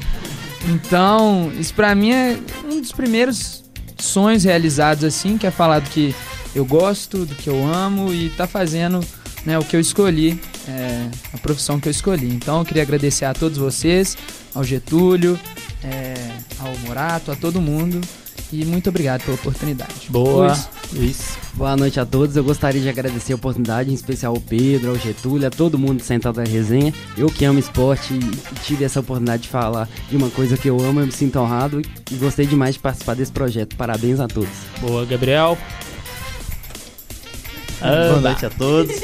Então, 0.68 1.52
isso 1.58 1.74
pra 1.74 1.94
mim 1.94 2.12
é 2.12 2.38
um 2.64 2.80
dos 2.80 2.92
primeiros 2.92 3.64
sonhos 3.98 4.44
realizados 4.44 5.04
assim, 5.04 5.36
que 5.36 5.46
é 5.46 5.50
falar 5.50 5.80
do 5.80 5.90
que 5.90 6.14
eu 6.54 6.64
gosto, 6.64 7.24
do 7.24 7.34
que 7.34 7.48
eu 7.48 7.66
amo 7.66 8.12
e 8.12 8.30
tá 8.30 8.46
fazendo 8.46 9.00
né, 9.44 9.58
o 9.58 9.64
que 9.64 9.76
eu 9.76 9.80
escolhi, 9.80 10.40
é, 10.66 11.08
a 11.32 11.38
profissão 11.38 11.78
que 11.78 11.88
eu 11.88 11.90
escolhi. 11.90 12.28
Então, 12.28 12.58
eu 12.58 12.64
queria 12.64 12.82
agradecer 12.82 13.24
a 13.24 13.34
todos 13.34 13.58
vocês, 13.58 14.16
ao 14.54 14.64
Getúlio, 14.64 15.38
é, 15.82 16.14
ao 16.58 16.76
Morato, 16.78 17.30
a 17.30 17.36
todo 17.36 17.60
mundo 17.60 18.00
e 18.52 18.64
muito 18.64 18.88
obrigado 18.88 19.22
pela 19.24 19.34
oportunidade. 19.34 20.08
Boa, 20.08 20.48
Luiz. 20.48 20.68
Luiz. 20.92 21.38
Boa 21.54 21.76
noite 21.76 22.00
a 22.00 22.06
todos. 22.06 22.36
Eu 22.36 22.44
gostaria 22.44 22.80
de 22.80 22.88
agradecer 22.88 23.32
a 23.32 23.36
oportunidade, 23.36 23.90
em 23.90 23.94
especial 23.94 24.34
ao 24.34 24.40
Pedro, 24.40 24.90
ao 24.90 24.98
Getúlio, 24.98 25.46
a 25.46 25.50
todo 25.50 25.78
mundo 25.78 26.02
sentado 26.02 26.36
da 26.36 26.44
resenha. 26.44 26.92
Eu 27.16 27.28
que 27.28 27.44
amo 27.44 27.58
esporte 27.58 28.14
e 28.14 28.60
tive 28.64 28.84
essa 28.84 29.00
oportunidade 29.00 29.42
de 29.42 29.48
falar 29.48 29.88
de 30.08 30.16
uma 30.16 30.30
coisa 30.30 30.56
que 30.56 30.68
eu 30.68 30.80
amo, 30.80 31.00
eu 31.00 31.06
me 31.06 31.12
sinto 31.12 31.38
honrado 31.38 31.82
e 32.10 32.14
gostei 32.14 32.46
demais 32.46 32.74
de 32.76 32.80
participar 32.80 33.14
desse 33.14 33.32
projeto. 33.32 33.76
Parabéns 33.76 34.18
a 34.20 34.26
todos. 34.26 34.48
Boa, 34.80 35.04
Gabriel. 35.04 35.58
Boa 37.80 38.20
noite 38.20 38.46
a 38.46 38.50
todos. 38.50 38.96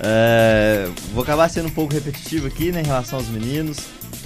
É, 0.00 0.88
vou 1.12 1.22
acabar 1.22 1.48
sendo 1.48 1.68
um 1.68 1.70
pouco 1.70 1.94
repetitivo 1.94 2.46
aqui 2.46 2.70
né, 2.72 2.82
em 2.82 2.84
relação 2.84 3.18
aos 3.18 3.28
meninos, 3.28 3.78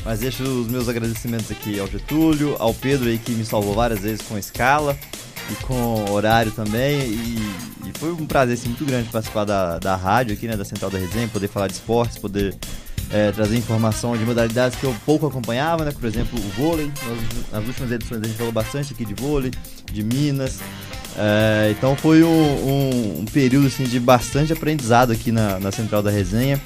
mas 0.04 0.18
deixo 0.20 0.42
os 0.42 0.68
meus 0.68 0.88
agradecimentos 0.88 1.50
aqui 1.50 1.78
ao 1.78 1.86
Getúlio, 1.86 2.56
ao 2.58 2.74
Pedro 2.74 3.08
aí 3.08 3.18
que 3.18 3.32
me 3.32 3.44
salvou 3.44 3.74
várias 3.74 4.00
vezes 4.00 4.22
com 4.22 4.36
escala 4.36 4.98
e 5.50 5.54
com 5.64 6.10
horário 6.10 6.50
também. 6.50 7.00
E, 7.00 7.36
e 7.86 7.98
foi 7.98 8.12
um 8.12 8.26
prazer 8.26 8.54
assim, 8.54 8.68
muito 8.68 8.84
grande 8.84 9.08
participar 9.10 9.44
da, 9.44 9.78
da 9.78 9.96
rádio 9.96 10.34
aqui, 10.34 10.46
né, 10.48 10.56
da 10.56 10.64
Central 10.64 10.90
da 10.90 10.98
Resenha, 10.98 11.28
poder 11.28 11.48
falar 11.48 11.68
de 11.68 11.74
esportes, 11.74 12.18
poder 12.18 12.56
é, 13.12 13.30
trazer 13.32 13.56
informação 13.56 14.16
de 14.16 14.24
modalidades 14.24 14.78
que 14.78 14.84
eu 14.84 14.94
pouco 15.04 15.26
acompanhava, 15.26 15.84
né? 15.84 15.92
Por 15.92 16.04
exemplo, 16.06 16.38
o 16.38 16.48
vôlei. 16.50 16.86
Nas, 16.86 17.52
nas 17.52 17.66
últimas 17.66 17.90
edições 17.90 18.22
a 18.22 18.24
gente 18.24 18.36
falou 18.36 18.52
bastante 18.52 18.92
aqui 18.92 19.04
de 19.04 19.14
vôlei, 19.14 19.50
de 19.92 20.02
Minas. 20.02 20.60
É, 21.16 21.70
então 21.70 21.96
foi 21.96 22.22
um, 22.22 22.28
um, 22.28 23.20
um, 23.20 23.24
período 23.24 23.66
assim, 23.66 23.84
de 23.84 23.98
bastante 23.98 24.52
aprendizado 24.52 25.12
aqui 25.12 25.32
na, 25.32 25.58
na 25.58 25.72
Central 25.72 26.02
da 26.02 26.10
Resenha. 26.10 26.60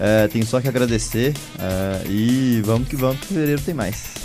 É, 0.00 0.26
tenho 0.28 0.46
só 0.46 0.60
que 0.60 0.68
agradecer 0.68 1.34
é, 1.58 2.08
e 2.08 2.62
vamos 2.64 2.88
que 2.88 2.96
vamos, 2.96 3.20
que 3.20 3.26
fevereiro 3.26 3.60
tem 3.60 3.74
mais. 3.74 4.22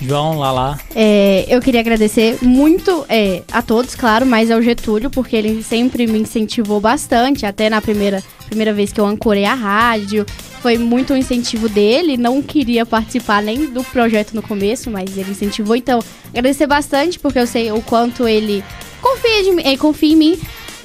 João, 0.00 0.38
Lala. 0.38 0.78
É, 0.94 1.44
eu 1.48 1.60
queria 1.60 1.80
agradecer 1.80 2.38
muito 2.40 3.04
é, 3.08 3.42
a 3.50 3.60
todos, 3.60 3.94
claro, 3.94 4.24
mas 4.24 4.50
ao 4.50 4.62
Getúlio, 4.62 5.10
porque 5.10 5.34
ele 5.34 5.62
sempre 5.62 6.06
me 6.06 6.20
incentivou 6.20 6.80
bastante, 6.80 7.44
até 7.44 7.68
na 7.68 7.80
primeira, 7.80 8.22
primeira 8.46 8.72
vez 8.72 8.92
que 8.92 9.00
eu 9.00 9.06
ancorei 9.06 9.44
a 9.44 9.54
rádio. 9.54 10.24
Foi 10.60 10.76
muito 10.76 11.12
um 11.12 11.16
incentivo 11.16 11.68
dele, 11.68 12.16
não 12.16 12.42
queria 12.42 12.84
participar 12.84 13.42
nem 13.42 13.66
do 13.66 13.84
projeto 13.84 14.34
no 14.34 14.42
começo, 14.42 14.90
mas 14.90 15.16
ele 15.16 15.30
incentivou. 15.30 15.76
Então, 15.76 16.00
agradecer 16.30 16.66
bastante, 16.66 17.18
porque 17.18 17.38
eu 17.38 17.46
sei 17.46 17.70
o 17.70 17.80
quanto 17.80 18.26
ele 18.26 18.64
confia, 19.00 19.44
de, 19.44 19.76
confia 19.76 20.12
em 20.12 20.16
mim. 20.16 20.40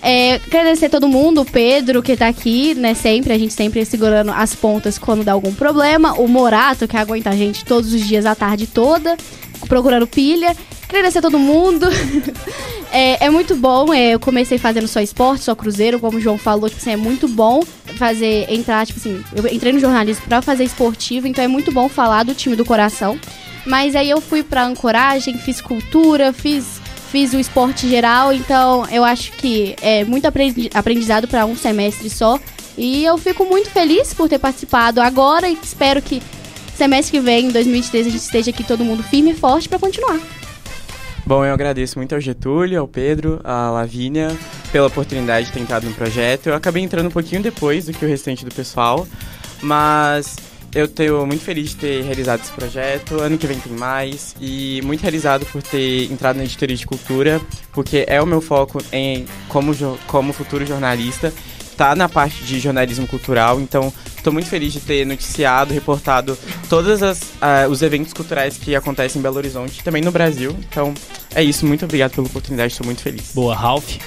É, 0.05 0.35
agradecer 0.35 0.89
todo 0.89 1.07
mundo, 1.07 1.41
o 1.41 1.45
Pedro, 1.45 2.03
que 2.03 2.17
tá 2.17 2.27
aqui, 2.27 2.75
né, 2.75 2.93
sempre, 2.93 3.31
a 3.31 3.37
gente 3.37 3.53
sempre 3.53 3.85
segurando 3.85 4.31
as 4.31 4.53
pontas 4.53 4.97
quando 4.97 5.23
dá 5.23 5.31
algum 5.31 5.53
problema, 5.53 6.13
o 6.19 6.27
Morato, 6.27 6.87
que 6.89 6.97
aguenta 6.97 7.29
a 7.29 7.35
gente 7.35 7.63
todos 7.63 7.93
os 7.93 8.05
dias, 8.05 8.25
a 8.25 8.35
tarde 8.35 8.67
toda, 8.67 9.15
procurando 9.67 10.05
pilha. 10.05 10.55
Agradecer 10.93 11.21
todo 11.21 11.39
mundo. 11.39 11.87
é, 12.93 13.25
é, 13.25 13.27
muito 13.27 13.55
bom, 13.55 13.91
é, 13.91 14.11
eu 14.11 14.19
comecei 14.19 14.59
fazendo 14.59 14.87
só 14.87 15.01
esporte, 15.01 15.43
só 15.43 15.55
cruzeiro, 15.55 15.99
como 15.99 16.19
o 16.19 16.21
João 16.21 16.37
falou, 16.37 16.69
tipo 16.69 16.79
assim, 16.79 16.91
é 16.91 16.95
muito 16.95 17.27
bom 17.27 17.63
fazer, 17.97 18.45
entrar, 18.47 18.85
tipo 18.85 18.99
assim, 18.99 19.23
eu 19.35 19.47
entrei 19.47 19.73
no 19.73 19.79
jornalismo 19.79 20.23
pra 20.27 20.39
fazer 20.39 20.63
esportivo, 20.63 21.25
então 21.25 21.43
é 21.43 21.47
muito 21.47 21.71
bom 21.71 21.89
falar 21.89 22.21
do 22.21 22.35
time 22.35 22.55
do 22.55 22.63
coração. 22.63 23.19
Mas 23.65 23.95
aí 23.95 24.07
eu 24.07 24.21
fui 24.21 24.43
pra 24.43 24.65
ancoragem, 24.65 25.35
fiz 25.35 25.59
cultura, 25.61 26.31
fiz 26.31 26.79
fiz 27.11 27.33
o 27.33 27.39
esporte 27.39 27.87
geral, 27.89 28.31
então 28.31 28.87
eu 28.91 29.03
acho 29.03 29.31
que 29.31 29.75
é 29.81 30.03
muito 30.03 30.27
aprendizado 30.27 31.27
para 31.27 31.45
um 31.47 31.55
semestre 31.55 32.07
só. 32.07 32.39
E 32.77 33.03
eu 33.03 33.17
fico 33.17 33.45
muito 33.45 33.69
feliz 33.69 34.13
por 34.13 34.29
ter 34.29 34.37
participado 34.37 35.01
agora 35.01 35.49
e 35.49 35.57
espero 35.61 36.01
que 36.01 36.21
semestre 36.75 37.17
que 37.17 37.23
vem, 37.23 37.47
em 37.47 37.51
2023, 37.51 38.07
a 38.07 38.09
gente 38.11 38.21
esteja 38.21 38.51
aqui 38.51 38.63
todo 38.63 38.85
mundo 38.85 39.01
firme 39.01 39.31
e 39.31 39.35
forte 39.35 39.67
para 39.67 39.79
continuar. 39.79 40.19
Bom, 41.25 41.45
eu 41.45 41.53
agradeço 41.53 41.97
muito 41.97 42.13
ao 42.13 42.19
Getúlio, 42.19 42.81
ao 42.81 42.87
Pedro, 42.87 43.39
à 43.45 43.69
Lavínia 43.71 44.35
pela 44.73 44.87
oportunidade 44.87 45.45
de 45.45 45.53
ter 45.53 45.59
entrado 45.61 45.85
no 45.87 45.93
projeto. 45.93 46.47
Eu 46.47 46.55
acabei 46.55 46.83
entrando 46.83 47.07
um 47.07 47.11
pouquinho 47.11 47.41
depois 47.41 47.85
do 47.85 47.93
que 47.93 48.03
o 48.03 48.07
restante 48.07 48.43
do 48.43 48.53
pessoal, 48.53 49.07
mas 49.61 50.35
eu 50.75 50.85
estou 50.85 51.25
muito 51.25 51.43
feliz 51.43 51.69
de 51.69 51.75
ter 51.77 52.03
realizado 52.03 52.41
esse 52.41 52.51
projeto. 52.51 53.21
Ano 53.21 53.37
que 53.37 53.47
vem 53.47 53.57
tem 53.57 53.71
mais. 53.71 54.35
E 54.41 54.81
muito 54.83 55.01
realizado 55.01 55.45
por 55.45 55.61
ter 55.61 56.11
entrado 56.11 56.35
na 56.35 56.43
editoria 56.43 56.75
de 56.75 56.85
cultura, 56.85 57.39
porque 57.71 58.03
é 58.07 58.21
o 58.21 58.25
meu 58.25 58.41
foco 58.41 58.81
em 58.91 59.25
como, 59.47 59.73
como 60.07 60.33
futuro 60.33 60.65
jornalista. 60.65 61.31
Tá 61.77 61.95
na 61.95 62.09
parte 62.09 62.43
de 62.43 62.59
jornalismo 62.59 63.07
cultural, 63.07 63.61
então 63.61 63.93
estou 64.23 64.31
muito 64.31 64.47
feliz 64.47 64.71
de 64.71 64.79
ter 64.79 65.05
noticiado, 65.05 65.73
reportado 65.73 66.37
todos 66.69 67.01
uh, 67.01 67.69
os 67.69 67.81
eventos 67.81 68.13
culturais 68.13 68.57
que 68.57 68.73
acontecem 68.73 69.19
em 69.19 69.21
Belo 69.21 69.35
Horizonte 69.35 69.83
também 69.83 70.01
no 70.01 70.11
Brasil. 70.11 70.55
Então 70.69 70.93
é 71.35 71.43
isso, 71.43 71.65
muito 71.65 71.83
obrigado 71.83 72.11
pela 72.11 72.25
oportunidade, 72.25 72.71
estou 72.71 72.85
muito 72.85 73.01
feliz. 73.01 73.31
Boa, 73.33 73.53
Ralph. 73.53 73.97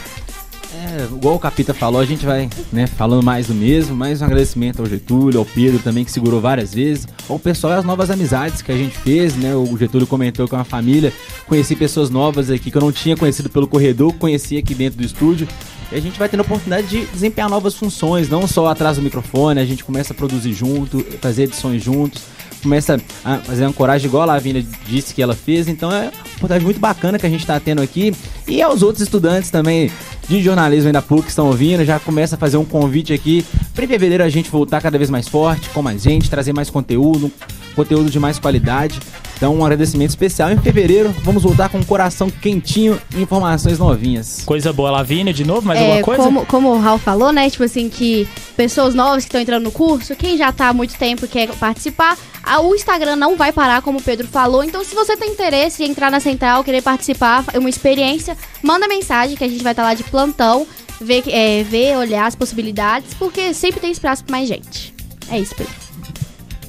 É, 0.74 1.05
igual 1.05 1.37
o 1.37 1.38
Capita 1.38 1.72
falou, 1.72 2.00
a 2.00 2.05
gente 2.05 2.26
vai 2.26 2.48
né, 2.72 2.87
falando 2.87 3.22
mais 3.22 3.46
do 3.46 3.55
mesmo, 3.55 3.94
mais 3.94 4.20
um 4.20 4.24
agradecimento 4.24 4.81
ao 4.81 4.87
Getúlio, 4.87 5.38
ao 5.38 5.44
Pedro 5.44 5.79
também, 5.79 6.05
que 6.05 6.11
segurou 6.11 6.40
várias 6.40 6.74
vezes, 6.74 7.07
ao 7.29 7.38
pessoal 7.38 7.74
e 7.74 7.76
as 7.76 7.85
novas 7.85 8.11
amizades 8.11 8.62
que 8.62 8.72
a 8.72 8.76
gente 8.76 8.96
fez, 8.98 9.37
né? 9.37 9.55
O 9.55 9.76
Getúlio 9.76 10.07
comentou 10.07 10.48
com 10.48 10.57
a 10.57 10.64
família, 10.64 11.12
conheci 11.46 11.76
pessoas 11.76 12.11
novas 12.11 12.50
aqui 12.50 12.70
que 12.70 12.76
eu 12.76 12.83
não 12.83 12.92
tinha 12.92 13.16
conhecido 13.16 13.48
pelo 13.48 13.66
corredor, 13.66 14.12
conheci 14.14 14.57
aqui 14.57 14.74
dentro 14.74 14.98
do 14.98 15.05
estúdio. 15.05 15.48
E 15.92 15.94
a 15.94 16.00
gente 16.00 16.18
vai 16.18 16.29
tendo 16.29 16.40
a 16.40 16.42
oportunidade 16.42 16.88
de 16.88 17.07
desempenhar 17.07 17.48
novas 17.48 17.74
funções, 17.74 18.29
não 18.29 18.46
só 18.46 18.66
atrás 18.66 18.96
do 18.96 19.02
microfone, 19.02 19.61
a 19.61 19.64
gente 19.64 19.85
começa 19.85 20.12
a 20.12 20.16
produzir 20.16 20.52
junto, 20.52 21.00
fazer 21.20 21.44
edições 21.44 21.83
juntos 21.83 22.36
começa 22.66 23.00
a 23.24 23.38
fazer 23.38 23.62
ancoragem 23.62 24.09
igual 24.09 24.24
a 24.24 24.26
Lavínia 24.26 24.66
disse 24.87 25.14
que 25.14 25.22
ela 25.22 25.37
fez. 25.37 25.68
Então 25.68 25.90
é 25.92 26.00
uma 26.02 26.09
oportunidade 26.09 26.64
muito 26.64 26.81
bacana 26.81 27.16
que 27.16 27.24
a 27.24 27.31
gente 27.31 27.40
está 27.40 27.59
tendo 27.61 27.81
aqui. 27.81 28.12
E 28.48 28.61
aos 28.61 28.83
outros 28.83 29.02
estudantes 29.02 29.50
também 29.50 29.90
de 30.29 30.42
jornalismo 30.42 30.92
da 30.92 31.00
PUC 31.00 31.22
que 31.22 31.29
estão 31.29 31.46
ouvindo, 31.46 31.85
já 31.85 32.00
começa 32.00 32.35
a 32.35 32.38
fazer 32.38 32.57
um 32.57 32.64
convite 32.64 33.12
aqui 33.12 33.46
para 33.72 33.85
em 33.85 33.88
fevereiro 33.88 34.24
a 34.24 34.29
gente 34.29 34.50
voltar 34.50 34.83
cada 34.83 34.98
vez 34.98 35.09
mais 35.09 35.29
forte, 35.29 35.68
com 35.70 35.81
mais 35.81 36.02
gente, 36.02 36.29
trazer 36.29 36.52
mais 36.52 36.68
conteúdo, 36.68 37.31
conteúdo 37.76 38.10
de 38.10 38.18
mais 38.18 38.38
qualidade. 38.38 38.98
Então, 39.36 39.54
um 39.54 39.62
agradecimento 39.62 40.08
especial. 40.08 40.50
Em 40.50 40.56
fevereiro, 40.56 41.14
vamos 41.22 41.42
voltar 41.42 41.68
com 41.68 41.78
o 41.78 41.84
coração 41.84 42.30
quentinho 42.30 42.98
e 43.14 43.20
informações 43.20 43.78
novinhas. 43.78 44.42
Coisa 44.46 44.72
boa. 44.72 44.90
Lavínia, 44.90 45.32
de 45.32 45.44
novo, 45.44 45.66
mais 45.66 45.78
é, 45.78 45.82
alguma 45.82 46.02
coisa? 46.02 46.22
Como, 46.22 46.46
como 46.46 46.68
o 46.70 46.80
Raul 46.80 46.98
falou, 46.98 47.30
né? 47.32 47.50
Tipo 47.50 47.64
assim, 47.64 47.90
que 47.90 48.26
pessoas 48.56 48.94
novas 48.94 49.24
que 49.24 49.28
estão 49.28 49.40
entrando 49.40 49.64
no 49.64 49.70
curso, 49.70 50.16
quem 50.16 50.38
já 50.38 50.48
está 50.48 50.68
há 50.68 50.72
muito 50.72 50.96
tempo 50.96 51.26
e 51.26 51.28
quer 51.28 51.48
participar, 51.56 52.16
o 52.62 52.74
Instagram 52.74 53.16
não 53.16 53.36
vai 53.36 53.52
parar, 53.52 53.82
como 53.82 53.98
o 53.98 54.02
Pedro 54.02 54.26
falou. 54.26 54.64
Então, 54.64 54.82
se 54.82 54.94
você 54.94 55.14
tem 55.16 55.30
interesse 55.30 55.84
em 55.84 55.90
entrar 55.90 56.10
na 56.10 56.18
central, 56.18 56.64
querer 56.64 56.82
participar, 56.82 57.44
é 57.52 57.58
uma 57.58 57.68
experiência, 57.68 58.36
manda 58.62 58.88
mensagem 58.88 59.36
que 59.36 59.44
a 59.44 59.48
gente 59.48 59.62
vai 59.62 59.72
estar 59.72 59.82
tá 59.82 59.88
lá 59.90 59.94
de 59.94 60.04
plantão, 60.04 60.66
ver, 60.98 61.24
é, 61.28 61.62
ver, 61.62 61.98
olhar 61.98 62.26
as 62.26 62.34
possibilidades, 62.34 63.12
porque 63.14 63.52
sempre 63.52 63.80
tem 63.80 63.90
espaço 63.90 64.24
para 64.24 64.36
mais 64.36 64.48
gente. 64.48 64.94
É 65.30 65.38
isso, 65.38 65.54
Pedro. 65.54 65.74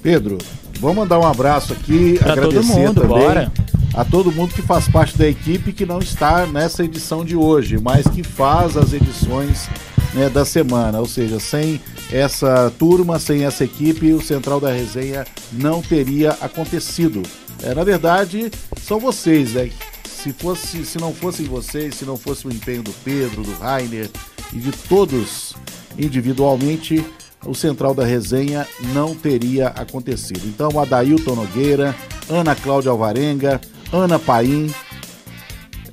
Pedro, 0.01 0.37
Vamos 0.79 0.97
mandar 0.97 1.19
um 1.19 1.25
abraço 1.25 1.73
aqui, 1.73 2.17
pra 2.19 2.33
agradecer 2.33 2.67
todo 2.67 2.79
mundo, 2.79 3.01
também 3.01 3.19
bora. 3.19 3.51
a 3.93 4.05
todo 4.05 4.31
mundo 4.31 4.53
que 4.53 4.61
faz 4.61 4.87
parte 4.87 5.17
da 5.17 5.27
equipe 5.27 5.73
que 5.73 5.85
não 5.85 5.99
está 5.99 6.45
nessa 6.45 6.83
edição 6.83 7.25
de 7.25 7.35
hoje, 7.35 7.79
mas 7.79 8.07
que 8.07 8.23
faz 8.23 8.77
as 8.77 8.93
edições 8.93 9.67
né, 10.13 10.29
da 10.29 10.45
semana. 10.45 10.99
Ou 10.99 11.07
seja, 11.07 11.39
sem 11.39 11.81
essa 12.11 12.71
turma, 12.77 13.19
sem 13.19 13.43
essa 13.43 13.63
equipe, 13.63 14.13
o 14.13 14.21
Central 14.21 14.59
da 14.59 14.71
Resenha 14.71 15.25
não 15.51 15.81
teria 15.81 16.31
acontecido. 16.41 17.23
É, 17.63 17.73
na 17.73 17.83
verdade, 17.83 18.51
são 18.81 18.99
vocês, 18.99 19.53
né? 19.53 19.69
Se, 20.05 20.31
fosse, 20.33 20.85
se 20.85 20.99
não 20.99 21.13
fossem 21.13 21.45
vocês, 21.45 21.95
se 21.95 22.05
não 22.05 22.17
fosse 22.17 22.47
o 22.47 22.51
empenho 22.51 22.83
do 22.83 22.91
Pedro, 23.03 23.43
do 23.43 23.53
Rainer 23.59 24.09
e 24.53 24.57
de 24.57 24.71
todos 24.71 25.55
individualmente, 25.97 27.03
o 27.45 27.53
Central 27.53 27.93
da 27.93 28.03
Resenha 28.03 28.67
não 28.93 29.15
teria 29.15 29.67
acontecido. 29.67 30.41
Então, 30.45 30.79
Adailton 30.79 31.35
Nogueira, 31.35 31.95
Ana 32.29 32.55
Cláudia 32.55 32.91
Alvarenga, 32.91 33.61
Ana 33.91 34.19
Paim, 34.19 34.73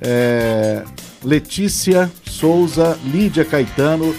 é, 0.01 0.83
Letícia 1.23 2.11
Souza, 2.29 2.97
Lídia 3.05 3.45
Caetano. 3.45 4.15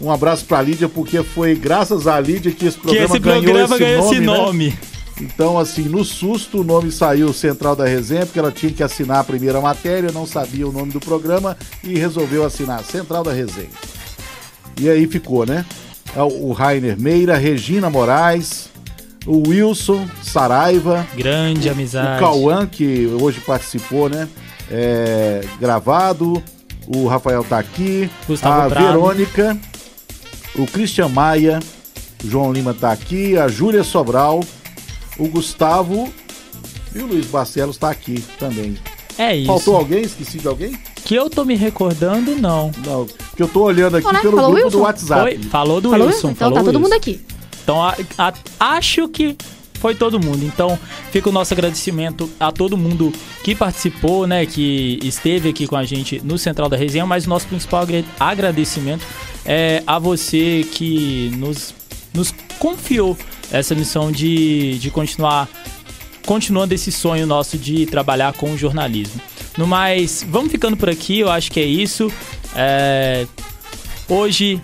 Um 0.00 0.10
abraço 0.10 0.44
para 0.44 0.62
Lídia, 0.62 0.88
porque 0.88 1.22
foi 1.22 1.54
graças 1.54 2.06
a 2.06 2.18
Lídia 2.18 2.52
que 2.52 2.66
esse 2.66 2.78
programa, 2.78 3.06
que 3.06 3.12
esse 3.12 3.18
ganhou, 3.18 3.42
programa 3.42 3.74
esse 3.74 3.84
ganhou 3.84 4.04
nome, 4.04 4.16
esse 4.16 4.20
nome. 4.24 4.68
Né? 4.70 4.78
Então, 5.20 5.58
assim, 5.58 5.82
no 5.82 6.04
susto, 6.04 6.60
o 6.60 6.64
nome 6.64 6.90
saiu 6.90 7.32
Central 7.32 7.76
da 7.76 7.84
Resenha, 7.84 8.26
porque 8.26 8.38
ela 8.38 8.50
tinha 8.50 8.72
que 8.72 8.82
assinar 8.82 9.18
a 9.18 9.24
primeira 9.24 9.60
matéria, 9.60 10.10
não 10.10 10.26
sabia 10.26 10.66
o 10.66 10.72
nome 10.72 10.90
do 10.90 10.98
programa 10.98 11.56
e 11.84 11.96
resolveu 11.96 12.44
assinar 12.44 12.82
Central 12.82 13.22
da 13.22 13.32
Resenha. 13.32 13.70
E 14.80 14.88
aí 14.88 15.06
ficou, 15.06 15.46
né? 15.46 15.64
É 16.14 16.22
o 16.22 16.52
Rainer 16.52 17.00
Meira, 17.00 17.36
Regina 17.36 17.88
Moraes, 17.88 18.68
o 19.26 19.48
Wilson 19.48 20.06
Saraiva. 20.22 21.06
Grande 21.16 21.68
amizade. 21.68 22.16
O 22.16 22.20
Cauã, 22.20 22.66
que 22.66 23.06
hoje 23.20 23.40
participou, 23.40 24.08
né? 24.08 24.28
É, 24.70 25.40
gravado. 25.58 26.42
O 26.86 27.06
Rafael 27.06 27.44
tá 27.44 27.58
aqui. 27.58 28.10
Gustavo 28.26 28.62
a 28.62 28.68
Prado. 28.68 28.86
Verônica. 28.86 29.58
O 30.54 30.66
Christian 30.66 31.08
Maia. 31.08 31.60
O 32.22 32.28
João 32.28 32.52
Lima 32.52 32.74
tá 32.74 32.92
aqui. 32.92 33.38
A 33.38 33.48
Júlia 33.48 33.84
Sobral. 33.84 34.40
O 35.18 35.28
Gustavo. 35.28 36.12
E 36.94 36.98
o 36.98 37.06
Luiz 37.06 37.26
Barcelos 37.26 37.76
tá 37.76 37.90
aqui 37.90 38.22
também. 38.38 38.76
É 39.16 39.34
isso. 39.36 39.46
Faltou 39.46 39.76
alguém? 39.76 40.02
Esqueci 40.02 40.38
de 40.38 40.48
alguém? 40.48 40.76
Que 41.12 41.16
eu 41.16 41.28
tô 41.28 41.44
me 41.44 41.54
recordando, 41.54 42.34
não. 42.36 42.70
Não, 42.86 43.06
que 43.36 43.42
eu 43.42 43.46
tô 43.46 43.64
olhando 43.64 43.98
aqui 43.98 44.08
pelo 44.08 44.34
falou 44.38 44.50
grupo 44.52 44.64
Wilson? 44.64 44.70
do 44.70 44.82
WhatsApp. 44.82 45.20
Foi, 45.20 45.38
falou 45.50 45.78
do 45.78 45.90
falou 45.90 46.06
Wilson. 46.06 46.30
Então 46.30 46.48
falou 46.48 46.54
tá 46.54 46.64
todo 46.64 46.76
Wilson. 46.76 46.80
mundo 46.80 46.92
aqui. 46.94 47.20
Então 47.62 47.82
a, 47.84 47.94
a, 48.16 48.32
acho 48.78 49.06
que 49.08 49.36
foi 49.74 49.94
todo 49.94 50.18
mundo. 50.18 50.42
Então, 50.42 50.78
fica 51.10 51.28
o 51.28 51.32
nosso 51.32 51.52
agradecimento 51.52 52.30
a 52.40 52.50
todo 52.50 52.78
mundo 52.78 53.12
que 53.44 53.54
participou, 53.54 54.26
né, 54.26 54.46
que 54.46 55.00
esteve 55.02 55.50
aqui 55.50 55.66
com 55.66 55.76
a 55.76 55.84
gente 55.84 56.18
no 56.24 56.38
Central 56.38 56.70
da 56.70 56.78
Resenha, 56.78 57.04
mas 57.04 57.26
o 57.26 57.28
nosso 57.28 57.46
principal 57.46 57.86
agradecimento 58.18 59.04
é 59.44 59.82
a 59.86 59.98
você 59.98 60.66
que 60.72 61.30
nos, 61.36 61.74
nos 62.14 62.32
confiou 62.58 63.18
essa 63.50 63.74
missão 63.74 64.10
de, 64.10 64.78
de 64.78 64.90
continuar 64.90 65.46
continuando 66.24 66.72
esse 66.72 66.90
sonho 66.90 67.26
nosso 67.26 67.58
de 67.58 67.84
trabalhar 67.84 68.32
com 68.32 68.50
o 68.52 68.56
jornalismo. 68.56 69.20
No 69.56 69.66
mais, 69.66 70.24
vamos 70.28 70.50
ficando 70.50 70.76
por 70.76 70.88
aqui, 70.88 71.20
eu 71.20 71.30
acho 71.30 71.50
que 71.50 71.60
é 71.60 71.64
isso. 71.64 72.10
É... 72.54 73.26
Hoje, 74.08 74.60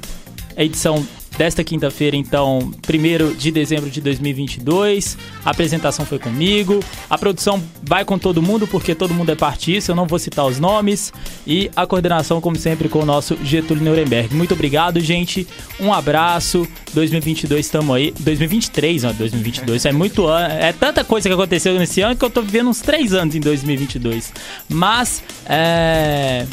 a 0.57 0.65
edição 0.65 1.07
desta 1.39 1.63
quinta-feira, 1.63 2.17
então, 2.17 2.59
1 2.59 3.37
de 3.37 3.53
dezembro 3.53 3.89
de 3.89 4.01
2022. 4.01 5.17
A 5.45 5.51
apresentação 5.51 6.05
foi 6.05 6.19
comigo. 6.19 6.81
A 7.09 7.17
produção 7.17 7.63
vai 7.81 8.05
com 8.05 8.19
todo 8.19 8.43
mundo, 8.43 8.67
porque 8.67 8.93
todo 8.93 9.15
mundo 9.15 9.31
é 9.31 9.37
partista, 9.37 9.93
eu 9.93 9.97
não 9.97 10.05
vou 10.05 10.19
citar 10.19 10.45
os 10.45 10.59
nomes. 10.59 11.13
E 11.47 11.71
a 11.77 11.87
coordenação, 11.87 12.41
como 12.41 12.57
sempre, 12.57 12.89
com 12.89 12.99
o 12.99 13.07
nosso 13.07 13.39
Getúlio 13.45 13.85
Nuremberg. 13.85 14.35
Muito 14.35 14.53
obrigado, 14.53 14.99
gente. 14.99 15.47
Um 15.79 15.93
abraço. 15.93 16.67
2022 16.93 17.65
estamos 17.65 17.95
aí. 17.95 18.13
2023, 18.19 19.05
não, 19.05 19.15
2022 19.15 19.85
é 19.85 19.93
muito 19.93 20.27
ano. 20.27 20.55
É 20.55 20.73
tanta 20.73 21.05
coisa 21.05 21.29
que 21.29 21.35
aconteceu 21.35 21.79
nesse 21.79 22.01
ano 22.01 22.17
que 22.17 22.25
eu 22.25 22.31
tô 22.31 22.43
vivendo 22.43 22.69
uns 22.69 22.81
três 22.81 23.13
anos 23.15 23.37
em 23.37 23.41
2022. 23.41 24.33
Mas, 24.69 25.23
é. 25.47 26.45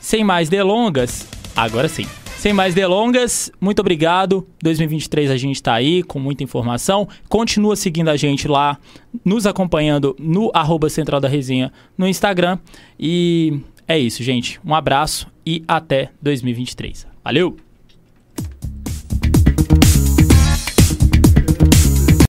Sem 0.00 0.24
mais 0.24 0.48
delongas, 0.48 1.24
agora 1.56 1.88
sim. 1.88 2.06
Sem 2.44 2.52
mais 2.52 2.74
delongas, 2.74 3.50
muito 3.58 3.78
obrigado. 3.78 4.46
2023 4.62 5.30
a 5.30 5.36
gente 5.38 5.54
está 5.54 5.72
aí 5.72 6.02
com 6.02 6.18
muita 6.18 6.44
informação. 6.44 7.08
Continua 7.26 7.74
seguindo 7.74 8.10
a 8.10 8.18
gente 8.18 8.46
lá, 8.46 8.76
nos 9.24 9.46
acompanhando 9.46 10.14
no 10.18 10.50
arroba 10.52 10.90
Central 10.90 11.22
da 11.22 11.26
Resenha 11.26 11.72
no 11.96 12.06
Instagram. 12.06 12.58
E 13.00 13.60
é 13.88 13.98
isso, 13.98 14.22
gente. 14.22 14.60
Um 14.62 14.74
abraço 14.74 15.26
e 15.46 15.64
até 15.66 16.10
2023. 16.20 17.06
Valeu! 17.24 17.56